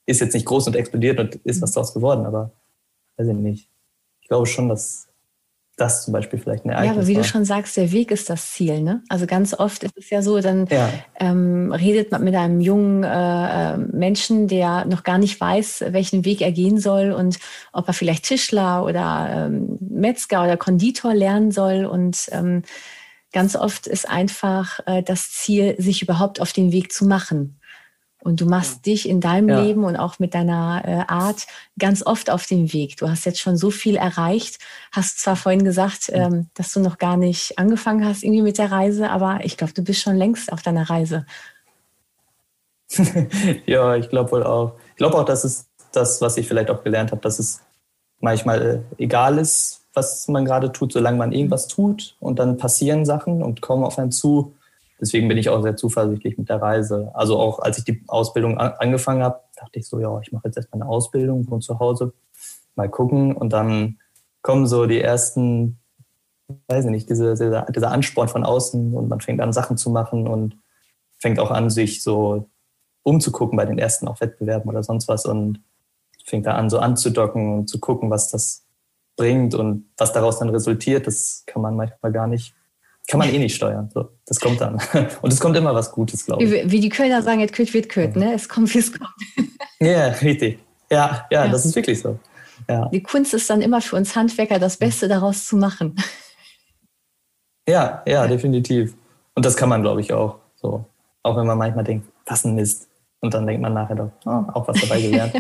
ist 0.07 0.21
jetzt 0.21 0.35
nicht 0.35 0.47
groß 0.47 0.67
und 0.69 0.77
explodiert 0.77 1.21
und 1.21 1.35
ist 1.45 1.61
was 1.61 1.73
daraus 1.73 1.93
geworden. 1.93 2.25
Aber 2.25 2.51
weiß 3.17 3.29
ich 3.29 3.35
nicht. 3.35 3.69
Ich 4.23 4.29
glaube 4.29 4.47
schon, 4.47 4.69
dass 4.69 5.08
das 5.81 6.05
zum 6.05 6.13
Beispiel 6.13 6.39
vielleicht 6.39 6.65
ein 6.65 6.71
Ereignis 6.71 6.95
Ja, 6.95 7.01
aber 7.01 7.07
wie 7.07 7.15
war. 7.15 7.23
du 7.23 7.29
schon 7.29 7.45
sagst, 7.45 7.77
der 7.77 7.93
Weg 7.93 8.11
ist 8.11 8.29
das 8.29 8.53
Ziel. 8.53 8.81
Ne? 8.81 9.03
Also 9.09 9.27
ganz 9.27 9.55
oft 9.55 9.85
ist 9.85 9.97
es 9.97 10.11
ja 10.11 10.23
so, 10.23 10.41
dann 10.41 10.67
ja. 10.67 10.91
ähm, 11.19 11.73
redet 11.73 12.11
man 12.11 12.25
mit 12.25 12.35
einem 12.35 12.61
jungen 12.61 13.05
äh, 13.05 13.77
Menschen, 13.77 14.49
der 14.49 14.85
noch 14.87 15.05
gar 15.05 15.19
nicht 15.19 15.41
weiß, 15.41 15.85
welchen 15.91 16.25
Weg 16.25 16.41
er 16.41 16.53
gehen 16.53 16.79
soll 16.79 17.13
und 17.13 17.39
ob 17.73 17.87
er 17.89 17.95
vielleicht 17.95 18.25
Tischler 18.25 18.85
oder 18.85 19.47
ähm, 19.49 19.79
Metzger 19.81 20.43
oder 20.43 20.57
Konditor 20.57 21.15
lernen 21.15 21.53
soll. 21.53 21.87
Und 21.87 22.29
ähm, 22.33 22.63
ganz 23.33 23.57
oft 23.57 23.87
ist 23.87 24.09
einfach 24.09 24.81
äh, 24.87 25.03
das 25.03 25.31
Ziel, 25.31 25.77
sich 25.79 26.03
überhaupt 26.03 26.41
auf 26.41 26.53
den 26.53 26.73
Weg 26.73 26.93
zu 26.93 27.07
machen. 27.07 27.58
Und 28.21 28.41
du 28.41 28.47
machst 28.47 28.85
dich 28.85 29.09
in 29.09 29.21
deinem 29.21 29.49
ja. 29.49 29.61
Leben 29.61 29.85
und 29.85 29.97
auch 29.97 30.19
mit 30.19 30.35
deiner 30.35 30.83
äh, 30.85 31.05
Art 31.07 31.47
ganz 31.79 32.05
oft 32.05 32.31
auf 32.31 32.47
den 32.47 32.73
Weg. 32.73 32.97
Du 32.97 33.09
hast 33.09 33.25
jetzt 33.25 33.41
schon 33.41 33.57
so 33.57 33.71
viel 33.71 33.97
erreicht, 33.97 34.59
hast 34.91 35.21
zwar 35.21 35.37
vorhin 35.37 35.65
gesagt, 35.65 36.11
ähm, 36.13 36.49
dass 36.55 36.73
du 36.73 36.81
noch 36.81 36.99
gar 36.99 37.17
nicht 37.17 37.59
angefangen 37.59 38.05
hast 38.05 38.25
irgendwie 38.25 38.43
mit 38.43 38.59
der 38.59 38.73
Reise, 38.73 39.11
aber 39.11 39.41
ich 39.45 39.57
glaube, 39.57 39.73
du 39.73 39.83
bist 39.83 40.01
schon 40.01 40.17
längst 40.17 40.53
auf 40.53 40.63
deiner 40.63 40.91
Reise. 40.91 41.27
ja, 43.67 43.95
ich 43.97 44.09
glaube 44.09 44.33
wohl 44.33 44.43
auch. 44.43 44.75
Ich 44.91 44.97
glaube 44.97 45.17
auch, 45.17 45.25
dass 45.25 45.45
es 45.45 45.67
das, 45.93 46.21
was 46.21 46.37
ich 46.37 46.49
vielleicht 46.49 46.71
auch 46.71 46.83
gelernt 46.83 47.13
habe, 47.13 47.21
dass 47.21 47.39
es 47.39 47.61
manchmal 48.21 48.85
äh, 48.99 49.03
egal 49.03 49.39
ist, 49.39 49.83
was 49.95 50.29
man 50.29 50.45
gerade 50.45 50.73
tut, 50.73 50.93
solange 50.93 51.19
man 51.19 51.33
irgendwas 51.33 51.69
tut 51.69 52.17
und 52.21 52.39
dann 52.39 52.57
passieren 52.57 53.05
Sachen 53.05 53.43
und 53.43 53.61
kommen 53.61 53.85
auf 53.85 53.99
einen 53.99 54.13
zu 54.13 54.55
deswegen 55.01 55.29
bin 55.29 55.39
ich 55.39 55.49
auch 55.49 55.63
sehr 55.63 55.77
zuversichtlich 55.77 56.39
mit 56.39 56.49
der 56.49 56.61
Reise. 56.61 57.11
Also 57.15 57.39
auch 57.39 57.59
als 57.61 57.79
ich 57.79 57.85
die 57.85 58.03
Ausbildung 58.09 58.59
an, 58.59 58.73
angefangen 58.79 59.23
habe, 59.23 59.41
dachte 59.57 59.79
ich 59.79 59.87
so, 59.87 59.99
ja, 60.01 60.19
ich 60.21 60.33
mache 60.33 60.49
jetzt 60.49 60.57
erstmal 60.57 60.83
eine 60.83 60.91
Ausbildung 60.91 61.45
von 61.45 61.61
zu 61.61 61.79
Hause, 61.79 62.13
mal 62.75 62.89
gucken. 62.89 63.35
Und 63.37 63.53
dann 63.53 63.99
kommen 64.43 64.67
so 64.67 64.87
die 64.87 65.01
ersten, 65.01 65.79
weiß 66.69 66.85
ich 66.87 66.91
nicht, 66.91 67.11
diese, 67.11 67.35
dieser, 67.35 67.67
dieser 67.67 67.91
Ansporn 67.91 68.29
von 68.29 68.45
außen 68.45 68.95
und 68.95 69.09
man 69.09 69.21
fängt 69.21 69.41
an 69.41 69.53
Sachen 69.53 69.77
zu 69.77 69.91
machen 69.91 70.27
und 70.27 70.57
fängt 71.19 71.41
auch 71.41 71.51
an, 71.51 71.71
sich 71.71 72.03
so 72.03 72.49
umzugucken 73.03 73.57
bei 73.57 73.65
den 73.65 73.79
ersten 73.79 74.07
auch 74.09 74.21
Wettbewerben 74.21 74.69
oder 74.69 74.83
sonst 74.83 75.09
was 75.09 75.27
und 75.27 75.61
fängt 76.25 76.47
da 76.47 76.55
an, 76.55 76.71
so 76.71 76.79
anzudocken 76.79 77.59
und 77.59 77.69
zu 77.69 77.81
gucken, 77.81 78.11
was 78.11 78.31
das 78.31 78.65
bringt 79.17 79.55
und 79.55 79.91
was 79.97 80.13
daraus 80.13 80.39
dann 80.39 80.51
resultiert, 80.51 81.07
das 81.07 81.43
kann 81.47 81.63
man 81.63 81.75
manchmal 81.75 82.13
gar 82.13 82.27
nicht 82.27 82.55
kann 83.09 83.19
man 83.19 83.33
eh 83.33 83.39
nicht 83.39 83.57
steuern. 83.57 83.91
So, 83.93 84.11
das 84.27 84.39
kommt 84.39 84.61
dann. 84.61 84.75
Und 85.23 85.33
es 85.33 85.41
kommt 85.41 85.57
immer 85.57 85.75
was 85.75 85.91
Gutes, 85.91 86.27
glaube 86.27 86.45
ich. 86.45 86.71
Wie, 86.71 86.81
die 86.81 86.91
Kölner 86.91 87.23
sagen, 87.23 87.41
jetzt 87.41 87.55
kütt 87.55 87.73
wird 87.73 87.89
kütt, 87.89 88.15
ne? 88.17 88.35
Es 88.35 88.49
kommt, 88.49 88.73
wie 88.75 88.79
es 88.79 88.93
kommt. 88.93 89.11
Ja, 89.81 90.09
richtig. 90.09 90.59
Ja, 90.91 91.25
ja, 91.31 91.45
ja, 91.45 91.49
das 91.49 91.65
ist 91.65 91.77
wirklich 91.77 92.01
so. 92.01 92.19
Ja. 92.69 92.89
Die 92.89 93.01
Kunst 93.01 93.33
ist 93.33 93.49
dann 93.49 93.63
immer 93.63 93.81
für 93.81 93.95
uns 93.95 94.17
Handwerker, 94.17 94.59
das 94.59 94.77
Beste 94.77 95.07
daraus 95.09 95.47
zu 95.47 95.57
machen. 95.57 95.97
Ja, 97.69 98.03
ja, 98.07 98.27
definitiv. 98.27 98.95
Und 99.35 99.45
das 99.45 99.55
kann 99.55 99.69
man, 99.69 99.83
glaube 99.83 100.01
ich, 100.01 100.11
auch. 100.15 100.39
So. 100.57 100.87
Auch 101.23 101.37
wenn 101.37 101.47
man 101.47 101.59
manchmal 101.59 101.85
denkt, 101.85 102.09
was 102.25 102.43
ein 102.47 102.55
Mist. 102.55 102.89
Und 103.21 103.35
dann 103.35 103.47
denkt 103.47 103.61
man 103.61 103.75
nachher 103.75 103.95
doch, 103.95 104.11
oh, 104.25 104.43
auch 104.55 104.67
was 104.67 104.81
dabei 104.81 105.03
gelernt. 105.03 105.35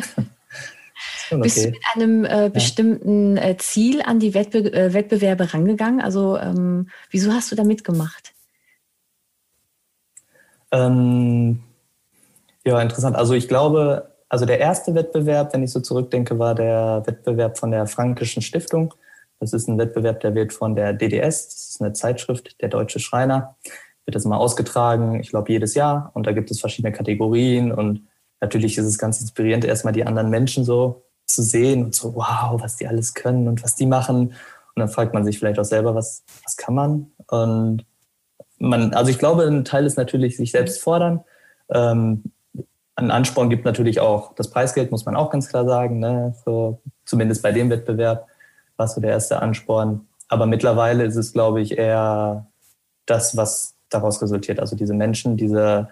Okay. 1.31 1.43
Bist 1.43 1.65
du 1.65 1.71
mit 1.71 1.79
einem 1.95 2.25
äh, 2.25 2.51
bestimmten 2.53 3.37
äh, 3.37 3.57
Ziel 3.59 4.03
an 4.03 4.19
die 4.19 4.35
Wettbe 4.35 4.73
äh, 4.73 4.95
Wettbewerbe 4.95 5.53
rangegangen? 5.53 6.01
Also 6.01 6.39
ähm, 6.39 6.89
wieso 7.11 7.33
hast 7.33 7.53
du 7.53 7.57
da 7.57 7.65
mitgemacht? 7.65 8.33
Ähm, 10.71 11.61
ja, 12.65 12.81
interessant. 12.81 13.17
Also 13.17 13.35
ich 13.35 13.49
glaube, 13.49 14.15
also 14.29 14.45
der 14.45 14.59
erste 14.59 14.95
Wettbewerb, 14.95 15.55
wenn 15.55 15.63
ich 15.63 15.71
so 15.71 15.81
zurückdenke, 15.81 16.39
war 16.39 16.55
der 16.55 17.03
Wettbewerb 17.07 17.59
von 17.59 17.71
der 17.71 17.87
Frankischen 17.87 18.43
Stiftung. 18.43 18.95
Das 19.41 19.53
ist 19.53 19.69
ein 19.69 19.79
Wettbewerb, 19.79 20.21
der 20.21 20.35
wird 20.35 20.53
von 20.53 20.75
der 20.75 20.93
DDS, 20.93 21.47
das 21.47 21.69
ist 21.71 21.81
eine 21.81 21.93
Zeitschrift, 21.93 22.61
der 22.61 22.69
Deutsche 22.69 22.99
Schreiner, 22.99 23.57
wird 24.05 24.17
das 24.17 24.25
mal 24.25 24.37
ausgetragen, 24.37 25.21
ich 25.21 25.31
glaube 25.31 25.53
jedes 25.53 25.75
Jahr. 25.75 26.11
Und 26.15 26.27
da 26.27 26.33
gibt 26.33 26.51
es 26.51 26.61
verschiedene 26.61 26.93
Kategorien 26.93 27.73
und 27.73 28.07
natürlich 28.41 28.77
ist 28.77 28.85
es 28.85 28.99
ganz 28.99 29.21
inspirierend, 29.21 29.65
erstmal 29.65 29.93
die 29.93 30.05
anderen 30.05 30.29
Menschen 30.29 30.65
so 30.65 31.05
zu 31.29 31.43
sehen 31.43 31.85
und 31.85 31.95
so, 31.95 32.15
wow, 32.15 32.61
was 32.61 32.77
die 32.77 32.89
alles 32.89 33.15
können 33.15 33.49
und 33.49 33.63
was 33.63 33.77
die 33.77 33.87
machen. 33.87 34.29
Und 34.29 34.81
dann 34.81 34.89
fragt 34.89 35.15
man 35.15 35.25
sich 35.25 35.39
vielleicht 35.39 35.59
auch 35.59 35.65
selber, 35.65 35.95
was, 35.95 36.25
was 36.45 36.57
kann 36.57 36.75
man? 36.75 37.11
Und 37.29 37.85
man, 38.59 38.95
also 38.95 39.11
ich 39.11 39.19
glaube, 39.19 39.45
ein 39.45 39.65
Teil 39.65 39.87
ist 39.87 39.97
natürlich 39.97 40.37
sich 40.37 40.51
selbst 40.51 40.81
fordern. 40.81 41.23
Ähm, 41.73 42.25
ein 42.97 43.11
Ansporn 43.11 43.51
gibt 43.51 43.65
natürlich 43.65 44.01
auch 44.01 44.35
das 44.35 44.51
Preisgeld, 44.51 44.91
muss 44.91 45.05
man 45.05 45.15
auch 45.15 45.31
ganz 45.31 45.49
klar 45.49 45.65
sagen. 45.65 46.01
Ne? 46.01 46.35
So, 46.45 46.81
zumindest 47.05 47.43
bei 47.43 47.53
dem 47.53 47.71
Wettbewerb 47.71 48.27
war 48.77 48.89
so 48.89 49.01
der 49.01 49.11
erste 49.11 49.41
Ansporn. 49.41 50.09
Aber 50.29 50.47
mittlerweile 50.47 51.05
ist 51.05 51.17
es, 51.17 51.33
glaube 51.33 51.61
ich, 51.61 51.79
eher 51.79 52.47
das, 53.07 53.37
was 53.37 53.75
daraus 53.89 54.21
resultiert. 54.21 54.61
Also 54.61 54.77
diese 54.77 54.95
Menschen, 54.95 55.37
diese 55.37 55.89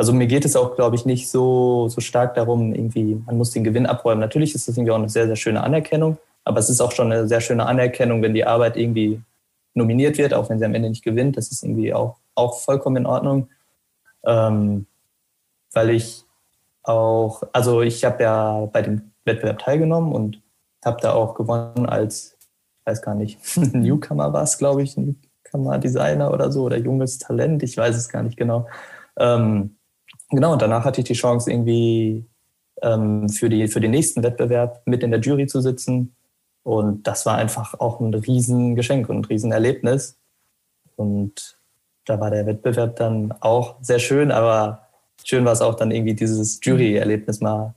also 0.00 0.14
mir 0.14 0.26
geht 0.26 0.46
es 0.46 0.56
auch, 0.56 0.76
glaube 0.76 0.96
ich, 0.96 1.04
nicht 1.04 1.28
so, 1.28 1.86
so 1.88 2.00
stark 2.00 2.34
darum, 2.34 2.74
irgendwie, 2.74 3.22
man 3.26 3.36
muss 3.36 3.50
den 3.50 3.64
Gewinn 3.64 3.84
abräumen. 3.84 4.18
Natürlich 4.18 4.54
ist 4.54 4.66
das 4.66 4.78
irgendwie 4.78 4.92
auch 4.92 4.98
eine 4.98 5.10
sehr, 5.10 5.26
sehr 5.26 5.36
schöne 5.36 5.62
Anerkennung, 5.62 6.16
aber 6.42 6.58
es 6.58 6.70
ist 6.70 6.80
auch 6.80 6.92
schon 6.92 7.12
eine 7.12 7.28
sehr 7.28 7.42
schöne 7.42 7.66
Anerkennung, 7.66 8.22
wenn 8.22 8.32
die 8.32 8.46
Arbeit 8.46 8.78
irgendwie 8.78 9.20
nominiert 9.74 10.16
wird, 10.16 10.32
auch 10.32 10.48
wenn 10.48 10.58
sie 10.58 10.64
am 10.64 10.74
Ende 10.74 10.88
nicht 10.88 11.04
gewinnt. 11.04 11.36
Das 11.36 11.50
ist 11.50 11.62
irgendwie 11.62 11.92
auch, 11.92 12.16
auch 12.34 12.60
vollkommen 12.60 12.96
in 12.96 13.04
Ordnung. 13.04 13.50
Ähm, 14.24 14.86
weil 15.74 15.90
ich 15.90 16.24
auch, 16.82 17.42
also 17.52 17.82
ich 17.82 18.02
habe 18.02 18.22
ja 18.22 18.70
bei 18.72 18.80
dem 18.80 19.10
Wettbewerb 19.26 19.58
teilgenommen 19.58 20.14
und 20.14 20.40
habe 20.82 21.02
da 21.02 21.12
auch 21.12 21.34
gewonnen 21.34 21.84
als, 21.84 22.38
weiß 22.86 23.02
gar 23.02 23.14
nicht, 23.14 23.38
Newcomer 23.74 24.32
war 24.32 24.44
es, 24.44 24.56
glaube 24.56 24.82
ich, 24.82 24.96
Newcomer-Designer 24.96 26.32
oder 26.32 26.50
so 26.50 26.62
oder 26.62 26.78
junges 26.78 27.18
Talent, 27.18 27.62
ich 27.62 27.76
weiß 27.76 27.94
es 27.94 28.08
gar 28.08 28.22
nicht 28.22 28.38
genau. 28.38 28.66
Ähm, 29.18 29.76
Genau, 30.30 30.52
und 30.52 30.62
danach 30.62 30.84
hatte 30.84 31.00
ich 31.00 31.06
die 31.06 31.14
Chance, 31.14 31.50
irgendwie 31.50 32.24
ähm, 32.82 33.28
für, 33.28 33.48
die, 33.48 33.66
für 33.68 33.80
den 33.80 33.90
nächsten 33.90 34.22
Wettbewerb 34.22 34.82
mit 34.86 35.02
in 35.02 35.10
der 35.10 35.20
Jury 35.20 35.46
zu 35.46 35.60
sitzen. 35.60 36.14
Und 36.62 37.06
das 37.06 37.26
war 37.26 37.36
einfach 37.36 37.78
auch 37.80 38.00
ein 38.00 38.14
Riesengeschenk 38.14 39.08
und 39.08 39.18
ein 39.18 39.24
Riesenerlebnis. 39.24 40.16
Und 40.96 41.58
da 42.04 42.20
war 42.20 42.30
der 42.30 42.46
Wettbewerb 42.46 42.96
dann 42.96 43.32
auch 43.40 43.76
sehr 43.80 43.98
schön, 43.98 44.30
aber 44.30 44.88
schön 45.24 45.44
war 45.44 45.52
es 45.52 45.62
auch 45.62 45.74
dann 45.74 45.90
irgendwie 45.90 46.14
dieses 46.14 46.60
Jury-Erlebnis 46.62 47.40
mal 47.40 47.74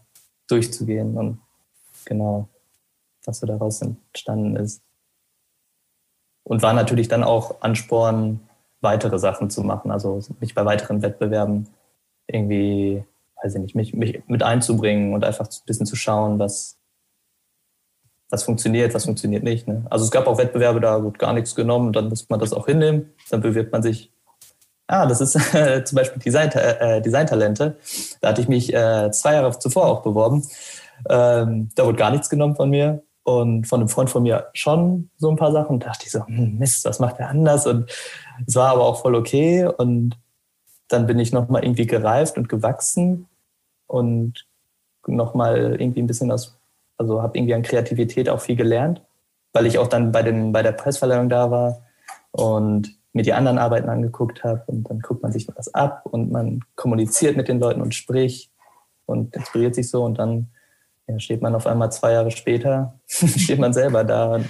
durchzugehen 0.48 1.18
und 1.18 1.40
genau, 2.06 2.48
was 3.26 3.40
so 3.40 3.48
daraus 3.48 3.82
entstanden 3.82 4.56
ist. 4.56 4.82
Und 6.44 6.62
war 6.62 6.74
natürlich 6.74 7.08
dann 7.08 7.24
auch 7.24 7.62
Ansporn, 7.62 8.42
weitere 8.82 9.18
Sachen 9.18 9.50
zu 9.50 9.64
machen, 9.64 9.92
also 9.92 10.20
mich 10.42 10.54
bei 10.54 10.66
weiteren 10.66 11.02
Wettbewerben 11.02 11.68
irgendwie, 12.28 13.04
weiß 13.42 13.56
ich 13.56 13.62
nicht, 13.62 13.76
mich, 13.76 13.94
mich 13.94 14.24
mit 14.28 14.44
einzubringen 14.44 15.14
und 15.14 15.24
einfach 15.24 15.48
ein 15.48 15.66
bisschen 15.66 15.86
zu 15.86 15.96
schauen, 15.96 16.40
was, 16.40 16.78
was 18.30 18.44
funktioniert, 18.44 18.94
was 18.94 19.06
funktioniert 19.06 19.44
nicht. 19.44 19.68
Ne? 19.68 19.86
Also 19.90 20.06
es 20.06 20.12
gab 20.12 20.28
auch 20.28 20.38
Wettbewerbe, 20.38 20.80
da 20.80 21.04
wird 21.04 21.20
gar 21.20 21.34
nichts 21.34 21.56
genommen, 21.56 21.94
dann 21.94 22.10
muss 22.10 22.30
man 22.30 22.40
das 22.40 22.54
auch 22.54 22.66
hinnehmen, 22.66 23.12
dann 23.30 23.42
bewirbt 23.42 23.72
man 23.72 23.84
sich. 23.84 24.12
Ah, 24.88 25.06
das 25.06 25.22
ist 25.22 25.36
äh, 25.54 25.84
zum 25.86 25.98
Beispiel 25.98 26.22
Design, 26.22 26.52
äh, 26.52 27.02
Designtalente. 27.02 27.78
Da 28.22 28.30
hatte 28.30 28.42
ich 28.42 28.48
mich 28.48 28.74
äh, 28.74 29.12
zwei 29.12 29.36
Jahre 29.36 29.58
zuvor 29.58 29.86
auch 29.86 30.02
beworben. 30.02 30.44
Ähm, 31.10 31.70
da 31.76 31.86
wurde 31.86 31.98
gar 31.98 32.12
nichts 32.12 32.30
genommen 32.30 32.56
von 32.56 32.70
mir 32.70 33.04
und 33.24 33.66
von 33.68 33.80
einem 33.80 33.90
Freund 33.90 34.10
von 34.10 34.24
mir 34.24 34.50
schon 34.54 35.10
so 35.18 35.30
ein 35.30 35.38
paar 35.38 35.52
Sachen. 35.52 35.80
Da 35.80 35.88
dachte 35.88 36.06
ich 36.06 36.12
so, 36.12 36.26
hm, 36.26 36.58
Mist, 36.58 36.86
was 36.86 37.00
macht 37.00 37.20
er 37.20 37.30
anders? 37.30 37.66
Und 37.66 37.90
es 38.46 38.56
war 38.56 38.72
aber 38.72 38.84
auch 38.84 39.02
voll 39.02 39.16
okay. 39.16 39.66
Und 39.66 40.18
dann 40.88 41.08
bin 41.08 41.20
ich 41.20 41.32
nochmal 41.32 41.64
irgendwie 41.64 41.88
gereift 41.88 42.38
und 42.38 42.50
gewachsen 42.50 43.28
und 43.88 44.46
nochmal 45.08 45.80
irgendwie 45.80 46.02
ein 46.02 46.08
bisschen 46.08 46.32
aus, 46.32 46.58
also 46.98 47.22
habe 47.22 47.38
irgendwie 47.38 47.54
an 47.54 47.64
Kreativität 47.64 48.30
auch 48.30 48.42
viel 48.42 48.56
gelernt, 48.56 49.02
weil 49.54 49.66
ich 49.66 49.78
auch 49.78 49.88
dann 49.88 50.12
bei, 50.12 50.24
den, 50.24 50.52
bei 50.52 50.62
der 50.62 50.72
Preisverleihung 50.72 51.30
da 51.30 51.52
war 51.52 51.82
und 52.32 52.98
mir 53.14 53.24
die 53.24 53.34
anderen 53.34 53.58
Arbeiten 53.58 53.90
angeguckt 53.90 54.44
habe 54.44 54.64
und 54.68 54.90
dann 54.90 55.00
guckt 55.00 55.22
man 55.22 55.32
sich 55.32 55.48
was 55.56 55.74
ab 55.74 56.06
und 56.06 56.32
man 56.32 56.62
kommuniziert 56.76 57.38
mit 57.38 57.48
den 57.48 57.60
Leuten 57.60 57.82
und 57.82 57.94
spricht 57.94 58.52
und 59.06 59.36
inspiriert 59.36 59.76
sich 59.76 59.90
so 59.90 60.04
und 60.04 60.18
dann 60.18 60.48
ja, 61.08 61.20
steht 61.20 61.42
man 61.42 61.54
auf 61.54 61.68
einmal 61.68 61.92
zwei 61.92 62.14
Jahre 62.14 62.32
später, 62.32 63.00
steht 63.08 63.60
man 63.60 63.74
selber 63.74 64.04
da. 64.04 64.36
Und, 64.36 64.50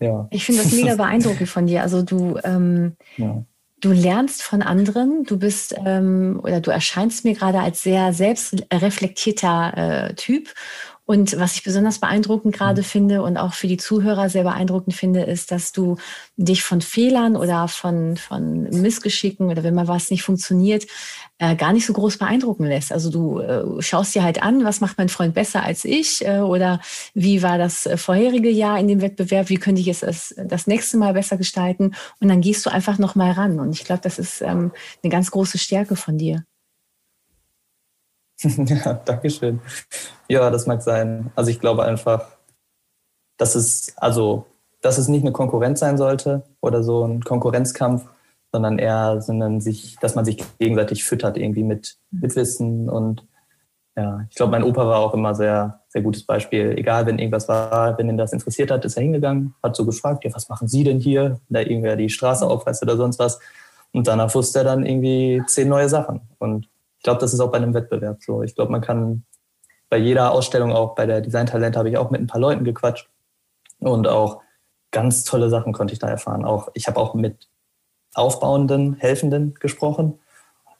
ja. 0.00 0.26
Ich 0.30 0.44
finde 0.44 0.62
das 0.62 0.72
mega 0.72 0.96
beeindruckend 0.96 1.48
von 1.48 1.66
dir. 1.66 1.82
Also 1.82 2.02
du, 2.02 2.38
ähm, 2.42 2.96
ja 3.16 3.44
du 3.84 3.92
lernst 3.92 4.42
von 4.42 4.62
anderen, 4.62 5.24
du 5.24 5.38
bist 5.38 5.74
ähm, 5.84 6.40
oder 6.42 6.60
du 6.60 6.70
erscheinst 6.70 7.24
mir 7.24 7.34
gerade 7.34 7.60
als 7.60 7.82
sehr 7.82 8.12
selbstreflektierter 8.12 10.08
äh, 10.10 10.14
Typ 10.14 10.54
Und 11.06 11.38
was 11.38 11.54
ich 11.54 11.62
besonders 11.62 11.98
beeindruckend 11.98 12.54
gerade 12.54 12.80
mhm. 12.80 12.86
finde 12.86 13.22
und 13.22 13.36
auch 13.36 13.52
für 13.52 13.66
die 13.66 13.76
Zuhörer 13.76 14.30
sehr 14.30 14.44
beeindruckend 14.44 14.94
finde, 14.94 15.22
ist, 15.22 15.50
dass 15.50 15.72
du 15.72 15.96
dich 16.36 16.62
von 16.62 16.80
Fehlern 16.80 17.36
oder 17.36 17.68
von, 17.68 18.16
von 18.16 18.62
Missgeschicken 18.62 19.50
oder 19.50 19.62
wenn 19.62 19.74
mal 19.74 19.86
was 19.86 20.10
nicht 20.10 20.22
funktioniert, 20.22 20.86
äh, 21.38 21.56
gar 21.56 21.74
nicht 21.74 21.84
so 21.84 21.92
groß 21.92 22.16
beeindrucken 22.16 22.64
lässt. 22.64 22.90
Also 22.90 23.10
du 23.10 23.38
äh, 23.40 23.82
schaust 23.82 24.14
dir 24.14 24.22
halt 24.22 24.42
an, 24.42 24.64
was 24.64 24.80
macht 24.80 24.96
mein 24.96 25.10
Freund 25.10 25.34
besser 25.34 25.62
als 25.62 25.84
ich 25.84 26.24
äh, 26.26 26.38
oder 26.38 26.80
wie 27.12 27.42
war 27.42 27.58
das 27.58 27.84
äh, 27.84 27.98
vorherige 27.98 28.50
Jahr 28.50 28.78
in 28.78 28.88
dem 28.88 29.02
Wettbewerb, 29.02 29.50
wie 29.50 29.58
könnte 29.58 29.82
ich 29.82 29.88
es 29.88 30.00
das, 30.00 30.34
das 30.38 30.66
nächste 30.66 30.96
Mal 30.96 31.12
besser 31.12 31.36
gestalten 31.36 31.94
und 32.20 32.28
dann 32.28 32.40
gehst 32.40 32.64
du 32.64 32.70
einfach 32.70 32.98
nochmal 32.98 33.32
ran. 33.32 33.60
Und 33.60 33.72
ich 33.72 33.84
glaube, 33.84 34.00
das 34.02 34.18
ist 34.18 34.40
ähm, 34.40 34.72
eine 35.02 35.10
ganz 35.10 35.30
große 35.30 35.58
Stärke 35.58 35.96
von 35.96 36.16
dir. 36.16 36.44
Ja, 38.44 38.94
danke 38.94 39.30
schön. 39.30 39.60
Ja, 40.28 40.50
das 40.50 40.66
mag 40.66 40.82
sein. 40.82 41.30
Also 41.34 41.50
ich 41.50 41.60
glaube 41.60 41.84
einfach, 41.84 42.26
dass 43.36 43.54
es, 43.54 43.96
also, 43.96 44.46
dass 44.80 44.98
es 44.98 45.08
nicht 45.08 45.22
eine 45.22 45.32
Konkurrenz 45.32 45.80
sein 45.80 45.98
sollte 45.98 46.42
oder 46.60 46.82
so 46.82 47.04
ein 47.04 47.22
Konkurrenzkampf, 47.22 48.06
sondern 48.52 48.78
eher, 48.78 49.20
sondern 49.20 49.60
sich, 49.60 49.96
dass 50.00 50.14
man 50.14 50.24
sich 50.24 50.44
gegenseitig 50.58 51.04
füttert 51.04 51.36
irgendwie 51.36 51.64
mit, 51.64 51.96
mit 52.10 52.36
Wissen 52.36 52.88
und 52.88 53.26
ja, 53.96 54.26
ich 54.28 54.34
glaube, 54.34 54.50
mein 54.50 54.64
Opa 54.64 54.86
war 54.86 54.98
auch 54.98 55.14
immer 55.14 55.36
sehr, 55.36 55.80
sehr 55.88 56.02
gutes 56.02 56.24
Beispiel. 56.24 56.74
Egal, 56.76 57.06
wenn 57.06 57.18
irgendwas 57.18 57.48
war, 57.48 57.96
wenn 57.96 58.08
ihn 58.08 58.16
das 58.16 58.32
interessiert 58.32 58.72
hat, 58.72 58.84
ist 58.84 58.96
er 58.96 59.04
hingegangen, 59.04 59.54
hat 59.62 59.76
so 59.76 59.86
gefragt, 59.86 60.24
ja, 60.24 60.34
was 60.34 60.48
machen 60.48 60.66
Sie 60.66 60.82
denn 60.82 60.98
hier? 60.98 61.40
Da 61.48 61.60
irgendwer 61.60 61.94
die 61.94 62.08
Straße 62.08 62.44
aufreißt 62.44 62.82
oder 62.82 62.96
sonst 62.96 63.20
was. 63.20 63.38
Und 63.92 64.08
danach 64.08 64.34
wusste 64.34 64.60
er 64.60 64.64
dann 64.64 64.84
irgendwie 64.84 65.40
zehn 65.46 65.68
neue 65.68 65.88
Sachen. 65.88 66.22
Und 66.38 66.68
glaube, 67.04 67.20
das 67.20 67.32
ist 67.32 67.40
auch 67.40 67.52
bei 67.52 67.58
einem 67.58 67.74
Wettbewerb 67.74 68.22
so. 68.22 68.42
Ich 68.42 68.56
glaube, 68.56 68.72
man 68.72 68.80
kann 68.80 69.24
bei 69.88 69.98
jeder 69.98 70.32
Ausstellung, 70.32 70.72
auch 70.72 70.96
bei 70.96 71.06
der 71.06 71.20
Design 71.20 71.46
Talent, 71.46 71.76
habe 71.76 71.88
ich 71.88 71.96
auch 71.96 72.10
mit 72.10 72.20
ein 72.20 72.26
paar 72.26 72.40
Leuten 72.40 72.64
gequatscht 72.64 73.08
und 73.78 74.08
auch 74.08 74.40
ganz 74.90 75.24
tolle 75.24 75.50
Sachen 75.50 75.72
konnte 75.72 75.92
ich 75.92 76.00
da 76.00 76.08
erfahren. 76.08 76.44
Auch 76.44 76.68
ich 76.74 76.88
habe 76.88 76.98
auch 76.98 77.14
mit 77.14 77.48
aufbauenden, 78.14 78.94
helfenden 78.94 79.54
gesprochen. 79.54 80.18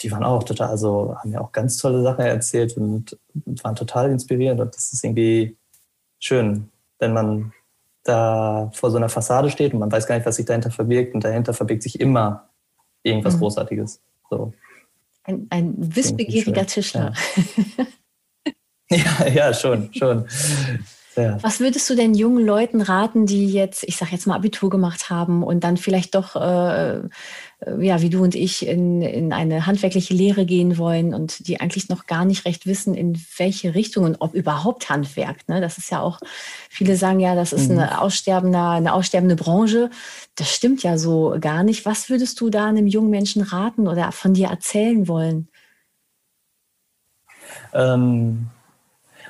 Die 0.01 0.11
waren 0.11 0.25
auch 0.25 0.43
total, 0.43 0.69
also 0.69 1.15
haben 1.17 1.31
mir 1.31 1.41
auch 1.41 1.53
ganz 1.53 1.77
tolle 1.77 2.03
Sachen 2.03 2.25
erzählt 2.25 2.77
und 2.77 3.19
waren 3.63 3.77
total 3.77 4.11
inspirierend. 4.11 4.61
Und 4.61 4.75
das 4.75 4.93
ist 4.93 5.05
irgendwie 5.05 5.57
schön, 6.19 6.71
wenn 6.99 7.13
man 7.13 7.53
da 8.05 8.71
vor 8.73 8.91
so 8.91 8.97
einer 8.97 9.09
Fassade 9.09 9.51
steht 9.51 9.73
und 9.73 9.81
man 9.81 9.91
weiß 9.91 10.07
gar 10.07 10.15
nicht, 10.17 10.27
was 10.27 10.37
sich 10.37 10.47
dahinter 10.47 10.71
verbirgt. 10.71 11.15
Und 11.15 11.25
dahinter 11.25 11.55
verbirgt 11.55 11.83
sich 11.83 12.01
immer 12.01 12.49
irgendwas 13.03 13.37
mhm. 13.37 13.41
Großartiges. 13.41 14.01
So. 14.31 14.53
Ein, 15.25 15.47
ein 15.51 15.75
wissbegieriger 15.77 16.67
Tischler. 16.67 17.15
Ja. 18.91 18.97
ja, 19.25 19.29
ja, 19.29 19.55
schon, 19.55 19.93
schon. 19.95 20.29
Ja. 21.17 21.39
Was 21.43 21.61
würdest 21.61 21.89
du 21.89 21.95
denn 21.95 22.15
jungen 22.15 22.45
Leuten 22.45 22.81
raten, 22.81 23.27
die 23.27 23.47
jetzt, 23.47 23.85
ich 23.85 23.97
sag 23.97 24.11
jetzt 24.13 24.27
mal, 24.27 24.35
Abitur 24.35 24.71
gemacht 24.71 25.11
haben 25.11 25.43
und 25.43 25.63
dann 25.63 25.77
vielleicht 25.77 26.15
doch 26.15 26.35
äh, 26.37 27.03
ja, 27.81 28.03
wie 28.03 28.11
du 28.11 28.23
und 28.23 28.35
ich 28.35 28.67
in, 28.67 29.03
in 29.03 29.33
eine 29.33 29.67
handwerkliche 29.67 30.15
Lehre 30.15 30.45
gehen 30.45 30.77
wollen 30.77 31.15
und 31.15 31.47
die 31.47 31.61
eigentlich 31.61 31.89
noch 31.89 32.07
gar 32.07 32.25
nicht 32.25 32.45
recht 32.45 32.67
wissen, 32.67 32.95
in 32.95 33.19
welche 33.37 33.75
Richtung 33.75 34.05
und 34.05 34.17
ob 34.21 34.35
überhaupt 34.35 34.91
Handwerk. 34.91 35.49
Ne? 35.49 35.61
Das 35.61 35.79
ist 35.79 35.91
ja 35.91 36.01
auch, 36.01 36.21
viele 36.69 36.97
sagen 36.97 37.21
ja, 37.21 37.35
das 37.35 37.53
ist 37.53 37.71
eine, 37.71 37.87
mhm. 37.87 37.99
aussterbende, 37.99 38.59
eine 38.59 38.93
aussterbende 38.93 39.37
Branche. 39.37 39.91
Das 40.35 40.51
stimmt 40.51 40.83
ja 40.83 40.99
so 40.99 41.37
gar 41.41 41.63
nicht. 41.63 41.87
Was 41.87 42.11
würdest 42.11 42.41
du 42.41 42.51
da 42.51 42.67
einem 42.67 42.87
jungen 42.87 43.11
Menschen 43.11 43.43
raten 43.43 43.89
oder 43.89 44.13
von 44.13 44.35
dir 44.35 44.49
erzählen 44.49 45.09
wollen? 45.09 45.49
Ähm, 47.73 48.49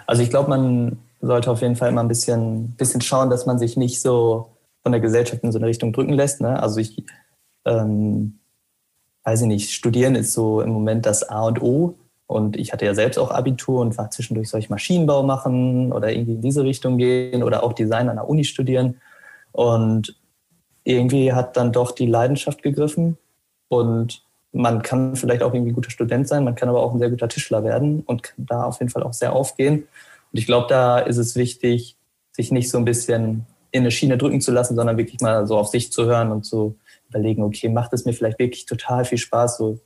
also 0.07 0.23
ich 0.23 0.31
glaube, 0.31 0.50
man 0.50 0.99
sollte 1.26 1.50
auf 1.50 1.62
jeden 1.62 1.76
Fall 1.76 1.90
immer 1.90 2.02
ein 2.02 2.09
bisschen, 2.09 2.71
bisschen 2.76 3.00
schauen, 3.00 3.31
dass 3.31 3.47
man 3.47 3.59
sich 3.59 3.76
nicht 3.76 4.00
so 4.00 4.49
von 4.83 4.93
der 4.93 5.00
Gesellschaft 5.00 5.43
in 5.43 5.52
so 5.52 5.59
eine 5.59 5.66
Richtung 5.66 5.93
drücken 5.93 6.12
lässt. 6.12 6.40
Ne? 6.40 6.62
Also 6.62 6.81
ich 6.81 7.04
ähm, 7.64 8.38
weiß 9.25 9.40
ich 9.43 9.47
nicht, 9.47 9.71
studieren 9.71 10.14
ist 10.14 10.33
so 10.33 10.61
im 10.61 10.71
Moment 10.71 11.07
das 11.07 11.28
A 11.28 11.47
und 11.47 11.61
O. 11.62 11.95
Und 12.26 12.57
ich 12.57 12.73
hatte 12.73 12.85
ja 12.85 12.95
selbst 12.95 13.19
auch 13.19 13.31
Abitur 13.31 13.81
und 13.81 13.99
war 13.99 14.11
zwischendurch, 14.11 14.49
soll 14.49 14.61
ich 14.61 14.71
Maschinenbau 14.71 15.23
machen 15.23 15.93
oder 15.93 16.12
irgendwie 16.12 16.35
in 16.35 16.40
diese 16.40 16.64
Richtung 16.64 16.97
gehen 16.97 17.43
oder 17.43 17.62
auch 17.62 17.73
Design 17.73 18.09
an 18.09 18.16
der 18.16 18.28
Uni 18.28 18.45
studieren. 18.45 19.00
Und 19.52 20.16
irgendwie 20.85 21.33
hat 21.33 21.57
dann 21.57 21.73
doch 21.73 21.93
die 21.93 22.07
Leidenschaft 22.07 22.62
gegriffen. 22.62 23.19
Und 23.69 24.23
man 24.52 24.83
kann 24.83 25.16
vielleicht 25.16 25.43
auch 25.43 25.52
irgendwie 25.52 25.73
ein 25.73 25.75
guter 25.75 25.90
Student 25.90 26.28
sein, 26.28 26.45
man 26.45 26.54
kann 26.54 26.69
aber 26.69 26.81
auch 26.81 26.93
ein 26.93 26.99
sehr 26.99 27.11
guter 27.11 27.28
Tischler 27.28 27.64
werden 27.64 28.02
und 28.07 28.23
kann 28.23 28.47
da 28.47 28.64
auf 28.64 28.78
jeden 28.78 28.90
Fall 28.90 29.02
auch 29.02 29.12
sehr 29.12 29.33
aufgehen. 29.33 29.88
Und 30.35 30.41
ich 30.41 30.47
glaube, 30.47 30.67
da 30.69 30.99
ist 30.99 31.17
es 31.17 31.37
wichtig, 31.37 31.97
sich 32.33 32.50
nicht 32.50 32.68
so 32.68 32.77
ein 32.77 32.85
bisschen 32.85 33.47
in 33.70 33.83
eine 33.83 33.92
Schiene 33.92 34.18
drücken 34.18 34.40
zu 34.40 34.51
lassen, 34.51 34.75
sondern 34.75 34.97
wirklich 34.97 35.20
mal 35.20 35.47
so 35.47 35.57
auf 35.57 35.68
sich 35.68 35.92
zu 35.92 36.07
hören 36.07 36.33
und 36.33 36.44
zu 36.44 36.77
überlegen, 37.09 37.44
okay, 37.44 37.68
macht 37.68 37.92
es 37.92 38.05
mir 38.05 38.14
vielleicht 38.14 38.40
wirklich 38.40 38.66
total 38.66 39.05
viel 39.05 39.18
Spaß, 39.18 39.59
so 39.59 39.79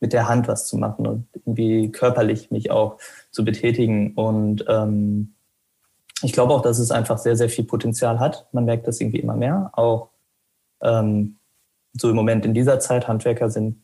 mit 0.00 0.14
der 0.14 0.30
Hand 0.30 0.48
was 0.48 0.66
zu 0.66 0.78
machen 0.78 1.06
und 1.06 1.26
irgendwie 1.34 1.92
körperlich 1.92 2.50
mich 2.50 2.70
auch 2.70 2.96
zu 3.32 3.44
betätigen. 3.44 4.14
Und 4.14 4.64
ähm, 4.66 5.34
ich 6.22 6.32
glaube 6.32 6.54
auch, 6.54 6.62
dass 6.62 6.78
es 6.78 6.90
einfach 6.90 7.18
sehr, 7.18 7.36
sehr 7.36 7.50
viel 7.50 7.64
Potenzial 7.64 8.18
hat. 8.18 8.46
Man 8.52 8.64
merkt 8.64 8.88
das 8.88 8.98
irgendwie 8.98 9.20
immer 9.20 9.36
mehr. 9.36 9.72
Auch 9.74 10.08
ähm, 10.80 11.36
so 11.92 12.08
im 12.08 12.16
Moment 12.16 12.46
in 12.46 12.54
dieser 12.54 12.80
Zeit, 12.80 13.08
Handwerker 13.08 13.50
sind 13.50 13.76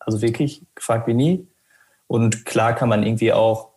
also 0.00 0.20
wirklich 0.20 0.66
gefragt 0.74 1.06
wie 1.06 1.14
nie. 1.14 1.46
Und 2.08 2.44
klar 2.44 2.74
kann 2.74 2.88
man 2.88 3.04
irgendwie 3.04 3.32
auch 3.32 3.73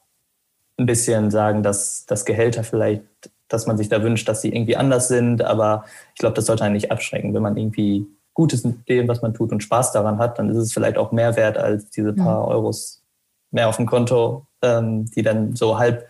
ein 0.78 0.86
bisschen 0.86 1.32
sagen, 1.32 1.64
dass 1.64 2.06
das 2.06 2.26
Gehälter 2.26 2.64
vielleicht, 2.64 3.04
dass 3.48 3.66
man 3.66 3.78
sich 3.78 3.90
da 3.90 4.04
wünscht, 4.04 4.28
dass 4.28 4.42
sie 4.42 4.54
irgendwie 4.54 4.78
anders 4.78 5.08
sind. 5.08 5.44
Aber 5.44 5.86
ich 6.14 6.20
glaube, 6.20 6.36
das 6.36 6.46
sollte 6.46 6.64
einen 6.64 6.74
nicht 6.74 6.92
abschrecken, 6.92 7.34
wenn 7.34 7.42
man 7.42 7.58
irgendwie 7.58 8.08
gut 8.34 8.54
ist 8.54 8.66
mit 8.66 8.88
dem, 8.88 9.08
was 9.08 9.22
man 9.22 9.34
tut 9.34 9.52
und 9.52 9.64
Spaß 9.64 9.94
daran 9.94 10.20
hat, 10.20 10.38
dann 10.38 10.50
ist 10.50 10.58
es 10.58 10.72
vielleicht 10.72 10.98
auch 10.98 11.12
mehr 11.12 11.36
wert 11.36 11.58
als 11.58 11.90
diese 11.90 12.14
paar 12.14 12.44
mhm. 12.44 12.52
Euros 12.52 13.02
mehr 13.50 13.68
auf 13.68 13.78
dem 13.78 13.88
Konto, 13.88 14.46
ähm, 14.62 15.06
die 15.06 15.24
dann 15.24 15.56
so 15.56 15.80
halb, 15.80 16.08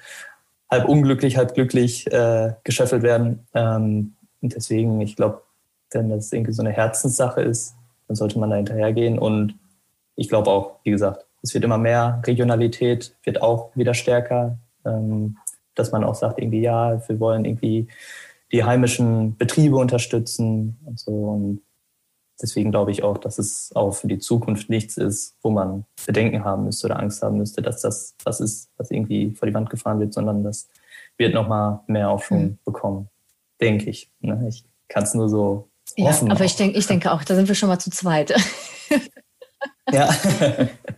halb 0.69 0.89
unglücklich, 0.89 1.37
halb 1.37 1.53
glücklich 1.53 2.11
äh, 2.11 2.53
geschöffelt 2.65 3.03
werden. 3.03 3.47
Ähm, 3.53 4.15
und 4.41 4.55
deswegen, 4.55 4.99
ich 4.99 5.15
glaube, 5.15 5.43
wenn 5.91 6.09
das 6.09 6.33
irgendwie 6.33 6.51
so 6.51 6.61
eine 6.61 6.71
Herzenssache 6.71 7.41
ist, 7.41 7.75
dann 8.07 8.15
sollte 8.15 8.39
man 8.39 8.49
da 8.49 8.57
hinterhergehen. 8.57 9.19
Und 9.19 9.57
ich 10.15 10.27
glaube 10.27 10.49
auch, 10.49 10.79
wie 10.83 10.91
gesagt, 10.91 11.26
es 11.41 11.53
wird 11.53 11.63
immer 11.63 11.77
mehr, 11.77 12.21
Regionalität 12.25 13.15
wird 13.23 13.41
auch 13.41 13.75
wieder 13.75 13.93
stärker, 13.93 14.57
ähm, 14.85 15.37
dass 15.75 15.91
man 15.91 16.03
auch 16.03 16.15
sagt, 16.15 16.39
irgendwie, 16.39 16.61
ja, 16.61 17.01
wir 17.07 17.19
wollen 17.19 17.45
irgendwie 17.45 17.87
die 18.51 18.63
heimischen 18.63 19.37
Betriebe 19.37 19.75
unterstützen 19.77 20.77
und 20.85 20.99
so. 20.99 21.11
Und 21.11 21.61
deswegen 22.41 22.71
glaube 22.71 22.91
ich 22.91 23.03
auch, 23.03 23.17
dass 23.17 23.37
es 23.37 23.71
auch 23.75 23.91
für 23.91 24.07
die 24.07 24.19
Zukunft 24.19 24.69
nichts 24.69 24.97
ist, 24.97 25.35
wo 25.41 25.49
man 25.49 25.85
Bedenken 26.05 26.43
haben 26.43 26.65
müsste 26.65 26.87
oder 26.87 26.99
Angst 26.99 27.21
haben 27.21 27.37
müsste, 27.37 27.61
dass 27.61 27.81
das 27.81 28.15
was 28.23 28.39
ist, 28.39 28.69
was 28.77 28.91
irgendwie 28.91 29.31
vor 29.31 29.47
die 29.47 29.53
Wand 29.53 29.69
gefahren 29.69 29.99
wird, 29.99 30.13
sondern 30.13 30.43
das 30.43 30.67
wird 31.17 31.33
nochmal 31.33 31.81
mehr 31.87 32.09
Aufschwung 32.09 32.43
mhm. 32.43 32.57
bekommen, 32.63 33.09
denke 33.59 33.89
ich. 33.89 34.09
Ne? 34.21 34.45
Ich 34.47 34.65
kann 34.87 35.03
es 35.03 35.13
nur 35.13 35.29
so 35.29 35.69
ja, 35.95 36.09
hoffen. 36.09 36.31
Aber 36.31 36.45
ich 36.45 36.55
denke, 36.55 36.77
ich 36.77 36.87
denke 36.87 37.11
auch, 37.11 37.23
da 37.23 37.35
sind 37.35 37.47
wir 37.47 37.55
schon 37.55 37.69
mal 37.69 37.79
zu 37.79 37.89
zweit. 37.89 38.33
ja. 39.91 40.13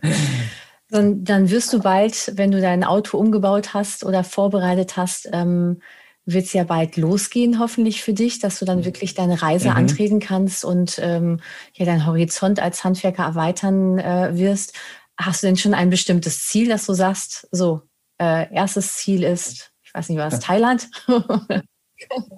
dann, 0.90 1.24
dann 1.24 1.50
wirst 1.50 1.72
du 1.72 1.80
bald, 1.80 2.32
wenn 2.36 2.50
du 2.50 2.60
dein 2.60 2.84
Auto 2.84 3.18
umgebaut 3.18 3.74
hast 3.74 4.04
oder 4.04 4.24
vorbereitet 4.24 4.96
hast, 4.96 5.28
ähm, 5.32 5.80
wird 6.26 6.44
es 6.44 6.52
ja 6.52 6.64
bald 6.64 6.96
losgehen, 6.96 7.58
hoffentlich 7.58 8.02
für 8.02 8.12
dich, 8.12 8.38
dass 8.38 8.58
du 8.58 8.64
dann 8.64 8.84
wirklich 8.84 9.14
deine 9.14 9.40
Reise 9.42 9.70
mhm. 9.70 9.76
antreten 9.76 10.20
kannst 10.20 10.64
und 10.64 10.98
ähm, 11.02 11.40
ja 11.74 11.86
deinen 11.86 12.06
Horizont 12.06 12.60
als 12.60 12.84
Handwerker 12.84 13.24
erweitern 13.24 13.98
äh, 13.98 14.36
wirst. 14.36 14.74
Hast 15.16 15.42
du 15.42 15.46
denn 15.46 15.56
schon 15.56 15.74
ein 15.74 15.90
bestimmtes 15.90 16.46
Ziel, 16.46 16.68
dass 16.68 16.86
du 16.86 16.94
sagst, 16.94 17.48
so, 17.50 17.82
äh, 18.18 18.52
erstes 18.52 18.96
Ziel 18.96 19.22
ist, 19.22 19.72
ich 19.82 19.94
weiß 19.94 20.08
nicht 20.08 20.18
was, 20.18 20.40
Thailand? 20.40 20.88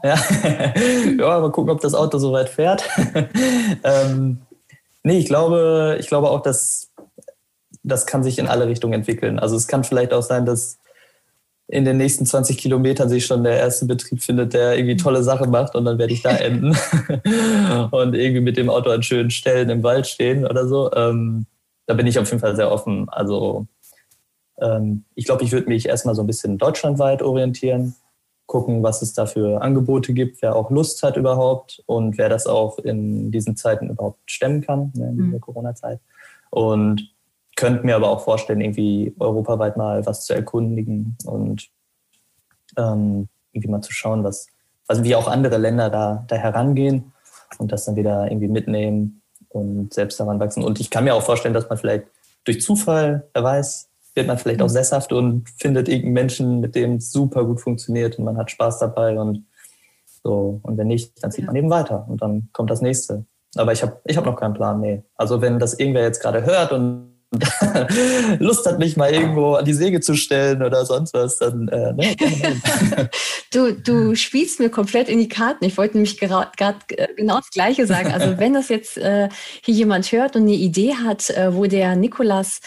ja. 0.02 0.14
ja, 1.18 1.40
mal 1.40 1.52
gucken, 1.52 1.70
ob 1.70 1.80
das 1.80 1.94
Auto 1.94 2.18
so 2.18 2.32
weit 2.32 2.48
fährt. 2.48 2.88
ähm, 3.84 4.40
nee, 5.02 5.18
ich 5.18 5.26
glaube, 5.26 5.96
ich 6.00 6.06
glaube 6.06 6.30
auch, 6.30 6.42
dass 6.42 6.90
das 7.82 8.06
kann 8.06 8.22
sich 8.22 8.38
in 8.38 8.46
alle 8.46 8.68
Richtungen 8.68 8.94
entwickeln. 8.94 9.38
Also 9.38 9.56
es 9.56 9.66
kann 9.66 9.84
vielleicht 9.84 10.12
auch 10.12 10.22
sein, 10.22 10.46
dass 10.46 10.78
in 11.68 11.84
den 11.84 11.96
nächsten 11.96 12.26
20 12.26 12.58
Kilometern 12.58 13.08
sich 13.08 13.24
schon 13.24 13.44
der 13.44 13.58
erste 13.58 13.86
Betrieb 13.86 14.22
findet, 14.22 14.52
der 14.52 14.76
irgendwie 14.76 14.96
tolle 14.96 15.22
Sachen 15.22 15.50
macht 15.50 15.74
und 15.74 15.84
dann 15.84 15.98
werde 15.98 16.12
ich 16.12 16.22
da 16.22 16.30
enden 16.30 16.76
und 17.90 18.14
irgendwie 18.14 18.40
mit 18.40 18.56
dem 18.56 18.68
Auto 18.68 18.90
an 18.90 19.02
schönen 19.02 19.30
Stellen 19.30 19.70
im 19.70 19.82
Wald 19.82 20.06
stehen 20.06 20.46
oder 20.46 20.68
so. 20.68 20.92
Ähm, 20.92 21.46
da 21.86 21.94
bin 21.94 22.06
ich 22.06 22.18
auf 22.18 22.28
jeden 22.28 22.40
Fall 22.40 22.56
sehr 22.56 22.70
offen. 22.70 23.08
Also 23.08 23.66
ähm, 24.60 25.04
ich 25.14 25.24
glaube, 25.24 25.44
ich 25.44 25.52
würde 25.52 25.68
mich 25.68 25.88
erstmal 25.88 26.14
so 26.14 26.22
ein 26.22 26.26
bisschen 26.26 26.58
deutschlandweit 26.58 27.22
orientieren, 27.22 27.94
gucken, 28.52 28.82
was 28.82 29.00
es 29.00 29.14
da 29.14 29.24
für 29.24 29.62
Angebote 29.62 30.12
gibt, 30.12 30.42
wer 30.42 30.54
auch 30.54 30.70
Lust 30.70 31.02
hat 31.02 31.16
überhaupt 31.16 31.82
und 31.86 32.18
wer 32.18 32.28
das 32.28 32.46
auch 32.46 32.78
in 32.78 33.30
diesen 33.30 33.56
Zeiten 33.56 33.88
überhaupt 33.88 34.30
stemmen 34.30 34.60
kann, 34.60 34.92
ne, 34.94 35.08
in 35.08 35.16
dieser 35.16 35.36
mhm. 35.38 35.40
Corona-Zeit. 35.40 36.00
Und 36.50 37.10
könnte 37.56 37.86
mir 37.86 37.96
aber 37.96 38.10
auch 38.10 38.20
vorstellen, 38.20 38.60
irgendwie 38.60 39.14
europaweit 39.18 39.78
mal 39.78 40.04
was 40.04 40.26
zu 40.26 40.34
erkundigen 40.34 41.16
und 41.24 41.70
ähm, 42.76 43.28
irgendwie 43.52 43.70
mal 43.70 43.80
zu 43.80 43.94
schauen, 43.94 44.22
was, 44.22 44.48
also 44.86 45.02
wie 45.02 45.16
auch 45.16 45.28
andere 45.28 45.56
Länder 45.56 45.88
da, 45.88 46.22
da 46.28 46.36
herangehen 46.36 47.10
und 47.56 47.72
das 47.72 47.86
dann 47.86 47.96
wieder 47.96 48.30
irgendwie 48.30 48.48
mitnehmen 48.48 49.22
und 49.48 49.94
selbst 49.94 50.20
daran 50.20 50.40
wachsen. 50.40 50.62
Und 50.62 50.78
ich 50.78 50.90
kann 50.90 51.04
mir 51.04 51.14
auch 51.14 51.22
vorstellen, 51.22 51.54
dass 51.54 51.70
man 51.70 51.78
vielleicht 51.78 52.04
durch 52.44 52.60
Zufall, 52.60 53.26
wer 53.32 53.44
weiß, 53.44 53.88
wird 54.14 54.26
man 54.26 54.38
vielleicht 54.38 54.60
auch 54.60 54.68
mhm. 54.68 54.72
sesshaft 54.72 55.12
und 55.12 55.48
findet 55.56 55.88
irgendeinen 55.88 56.12
Menschen, 56.14 56.60
mit 56.60 56.74
dem 56.74 56.96
es 56.96 57.10
super 57.10 57.44
gut 57.44 57.60
funktioniert 57.60 58.18
und 58.18 58.24
man 58.24 58.36
hat 58.36 58.50
Spaß 58.50 58.78
dabei 58.78 59.18
und 59.18 59.46
so. 60.22 60.60
Und 60.62 60.76
wenn 60.78 60.88
nicht, 60.88 61.22
dann 61.22 61.32
zieht 61.32 61.46
man 61.46 61.56
eben 61.56 61.70
weiter 61.70 62.06
und 62.08 62.22
dann 62.22 62.48
kommt 62.52 62.70
das 62.70 62.82
nächste. 62.82 63.24
Aber 63.56 63.72
ich 63.72 63.82
habe 63.82 64.00
ich 64.06 64.16
hab 64.16 64.24
noch 64.24 64.36
keinen 64.36 64.54
Plan, 64.54 64.80
nee. 64.80 65.02
Also 65.16 65.40
wenn 65.40 65.58
das 65.58 65.74
irgendwer 65.74 66.02
jetzt 66.02 66.20
gerade 66.20 66.44
hört 66.44 66.72
und 66.72 67.12
Lust 68.40 68.66
hat, 68.66 68.78
mich 68.78 68.96
mal 68.98 69.10
irgendwo 69.10 69.54
an 69.54 69.64
die 69.64 69.72
Säge 69.72 70.00
zu 70.00 70.14
stellen 70.14 70.62
oder 70.62 70.84
sonst 70.84 71.14
was, 71.14 71.38
dann 71.38 71.66
äh, 71.68 71.92
ne, 71.94 72.14
du, 73.52 73.72
du 73.72 74.14
spielst 74.14 74.60
mir 74.60 74.68
komplett 74.68 75.08
in 75.08 75.18
die 75.18 75.28
Karten. 75.28 75.64
Ich 75.64 75.78
wollte 75.78 75.96
nämlich 75.96 76.18
gerade 76.18 76.50
äh, 76.88 77.08
genau 77.16 77.36
das 77.36 77.48
Gleiche 77.50 77.86
sagen. 77.86 78.12
Also 78.12 78.38
wenn 78.38 78.52
das 78.52 78.68
jetzt 78.68 78.98
äh, 78.98 79.30
hier 79.62 79.74
jemand 79.74 80.12
hört 80.12 80.36
und 80.36 80.42
eine 80.42 80.52
Idee 80.52 80.94
hat, 80.94 81.30
äh, 81.30 81.54
wo 81.54 81.64
der 81.64 81.96
Nikolas 81.96 82.60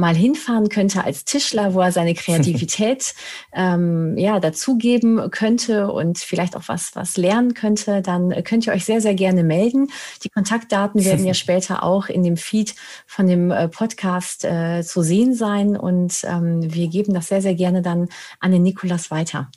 mal 0.00 0.16
hinfahren 0.16 0.68
könnte 0.68 1.04
als 1.04 1.24
Tischler, 1.24 1.74
wo 1.74 1.80
er 1.80 1.92
seine 1.92 2.14
Kreativität 2.14 3.14
ähm, 3.52 4.16
ja, 4.18 4.40
dazugeben 4.40 5.30
könnte 5.30 5.92
und 5.92 6.18
vielleicht 6.18 6.56
auch 6.56 6.64
was, 6.66 6.90
was 6.94 7.16
lernen 7.16 7.54
könnte, 7.54 8.02
dann 8.02 8.42
könnt 8.42 8.66
ihr 8.66 8.72
euch 8.72 8.84
sehr, 8.84 9.00
sehr 9.00 9.14
gerne 9.14 9.44
melden. 9.44 9.88
Die 10.24 10.30
Kontaktdaten 10.30 11.04
werden 11.04 11.24
ja 11.24 11.34
später 11.40 11.82
auch 11.82 12.08
in 12.08 12.24
dem 12.24 12.36
Feed 12.36 12.74
von 13.06 13.26
dem 13.26 13.50
äh, 13.50 13.68
Podcast 13.68 14.44
äh, 14.44 14.82
zu 14.82 15.02
sehen 15.02 15.34
sein 15.34 15.76
und 15.76 16.24
ähm, 16.24 16.74
wir 16.74 16.88
geben 16.88 17.14
das 17.14 17.28
sehr, 17.28 17.42
sehr 17.42 17.54
gerne 17.54 17.82
dann 17.82 18.08
an 18.40 18.50
den 18.50 18.62
Nikolas 18.62 19.10
weiter. 19.10 19.50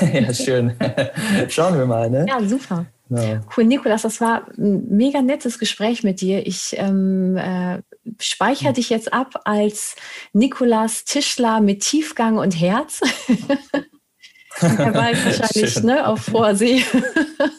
ja, 0.00 0.34
schön. 0.34 0.74
Schauen 1.48 1.78
wir 1.78 1.86
mal, 1.86 2.10
ne? 2.10 2.26
Ja, 2.28 2.42
super. 2.42 2.86
Ja. 3.10 3.40
Cool, 3.56 3.64
Nikolas, 3.64 4.02
das 4.02 4.20
war 4.20 4.46
ein 4.58 4.86
mega 4.88 5.22
nettes 5.22 5.58
Gespräch 5.58 6.02
mit 6.02 6.20
dir. 6.20 6.46
Ich 6.46 6.74
ähm, 6.76 7.36
äh, 7.36 7.80
speichere 8.20 8.72
dich 8.72 8.90
jetzt 8.90 9.12
ab 9.12 9.40
als 9.44 9.96
Nikolas 10.32 11.04
Tischler 11.04 11.60
mit 11.60 11.82
Tiefgang 11.82 12.38
und 12.38 12.58
Herz. 12.58 13.00
er 14.60 14.94
war 14.94 15.12
wahrscheinlich 15.12 15.82
ne, 15.82 16.06
auf 16.06 16.20
Vorsee. 16.22 16.84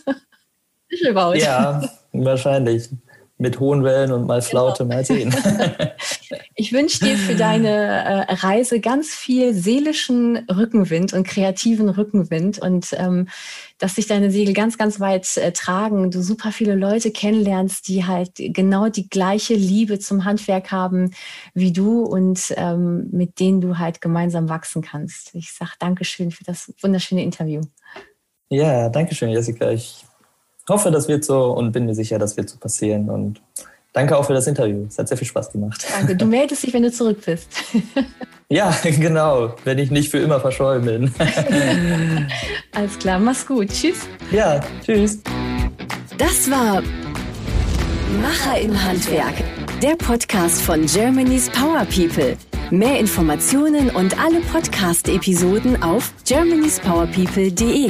Tischelbaut. 0.90 1.38
Ja, 1.38 1.88
wahrscheinlich 2.12 2.90
mit 3.40 3.62
hohen 3.62 3.86
Wellen 3.86 4.12
und 4.12 4.28
mal 4.28 4.42
Flaute, 4.42 4.84
genau. 4.84 4.96
mal 4.96 5.06
sehen. 5.06 5.34
ich 6.56 6.74
wünsche 6.74 7.00
dir 7.00 7.18
für 7.18 7.36
deine 7.36 7.70
äh, 7.70 8.34
Reise 8.34 8.82
ganz 8.82 9.16
viel 9.16 9.54
seelischen 9.54 10.36
Rückenwind 10.50 11.14
und 11.14 11.26
kreativen 11.26 11.88
Rückenwind 11.88 12.60
und 12.60 12.88
ähm, 12.98 13.30
dass 13.78 13.96
sich 13.96 14.08
deine 14.08 14.30
Segel 14.30 14.54
ganz, 14.54 14.78
ganz 14.78 15.00
weit 15.00 15.38
äh, 15.38 15.54
tragen, 15.54 16.12
du 16.12 16.22
super 16.22 16.52
viele 16.52 16.76
Leute 16.76 17.12
kennenlernst, 17.12 17.88
die 17.88 18.06
halt 18.06 18.34
genau 18.36 18.90
die 18.90 19.08
gleiche 19.08 19.54
Liebe 19.54 20.00
zum 20.00 20.26
Handwerk 20.26 20.72
haben 20.74 21.12
wie 21.54 21.72
du 21.72 22.04
und 22.04 22.54
ähm, 22.58 23.08
mit 23.12 23.40
denen 23.40 23.62
du 23.62 23.78
halt 23.78 24.02
gemeinsam 24.02 24.50
wachsen 24.50 24.82
kannst. 24.82 25.34
Ich 25.34 25.54
sage 25.54 25.72
Dankeschön 25.80 26.32
für 26.32 26.44
das 26.44 26.74
wunderschöne 26.82 27.24
Interview. 27.24 27.62
Ja, 28.50 28.90
danke 28.90 29.16
schön, 29.16 29.30
Jessica. 29.30 29.72
Ich 29.72 30.04
hoffe, 30.70 30.92
das 30.92 31.08
wird 31.08 31.24
so 31.26 31.52
und 31.52 31.72
bin 31.72 31.86
mir 31.86 31.96
sicher, 31.96 32.20
das 32.20 32.38
wird 32.38 32.50
so 32.50 32.58
passieren. 32.58 33.10
Und 33.10 33.42
danke 33.94 34.18
auch 34.18 34.26
für 34.26 34.34
das 34.34 34.48
Interview. 34.48 34.86
Es 34.88 34.98
hat 34.98 35.08
sehr 35.08 35.18
viel 35.18 35.28
Spaß 35.28 35.52
gemacht. 35.52 35.86
Danke. 35.98 36.16
Du 36.16 36.26
meldest 36.26 36.64
dich, 36.64 36.74
wenn 36.74 36.84
du 36.84 36.92
zurück 36.92 37.20
bist. 37.26 37.50
ja, 38.50 38.74
genau. 38.84 39.56
Wenn 39.64 39.78
ich 39.78 39.92
nicht 39.92 40.10
für 40.10 40.20
immer 40.20 40.40
verschollen 40.40 40.86
bin. 40.86 41.14
Alles 42.74 42.98
klar. 43.00 43.20
Mach's 43.20 43.46
gut. 43.46 43.70
Tschüss. 43.70 44.08
Ja, 44.32 44.60
tschüss. 44.86 45.20
Das 46.18 46.50
war 46.52 46.82
Macher 48.22 48.60
im 48.60 48.84
Handwerk, 48.84 49.36
der 49.82 49.96
Podcast 49.96 50.62
von 50.62 50.86
Germany's 50.86 51.50
Power 51.50 51.86
People. 51.86 52.36
Mehr 52.72 53.00
Informationen 53.00 53.90
und 53.90 54.20
alle 54.20 54.42
Podcast-Episoden 54.42 55.82
auf 55.82 56.12
germanyspowerpeople.de. 56.26 57.90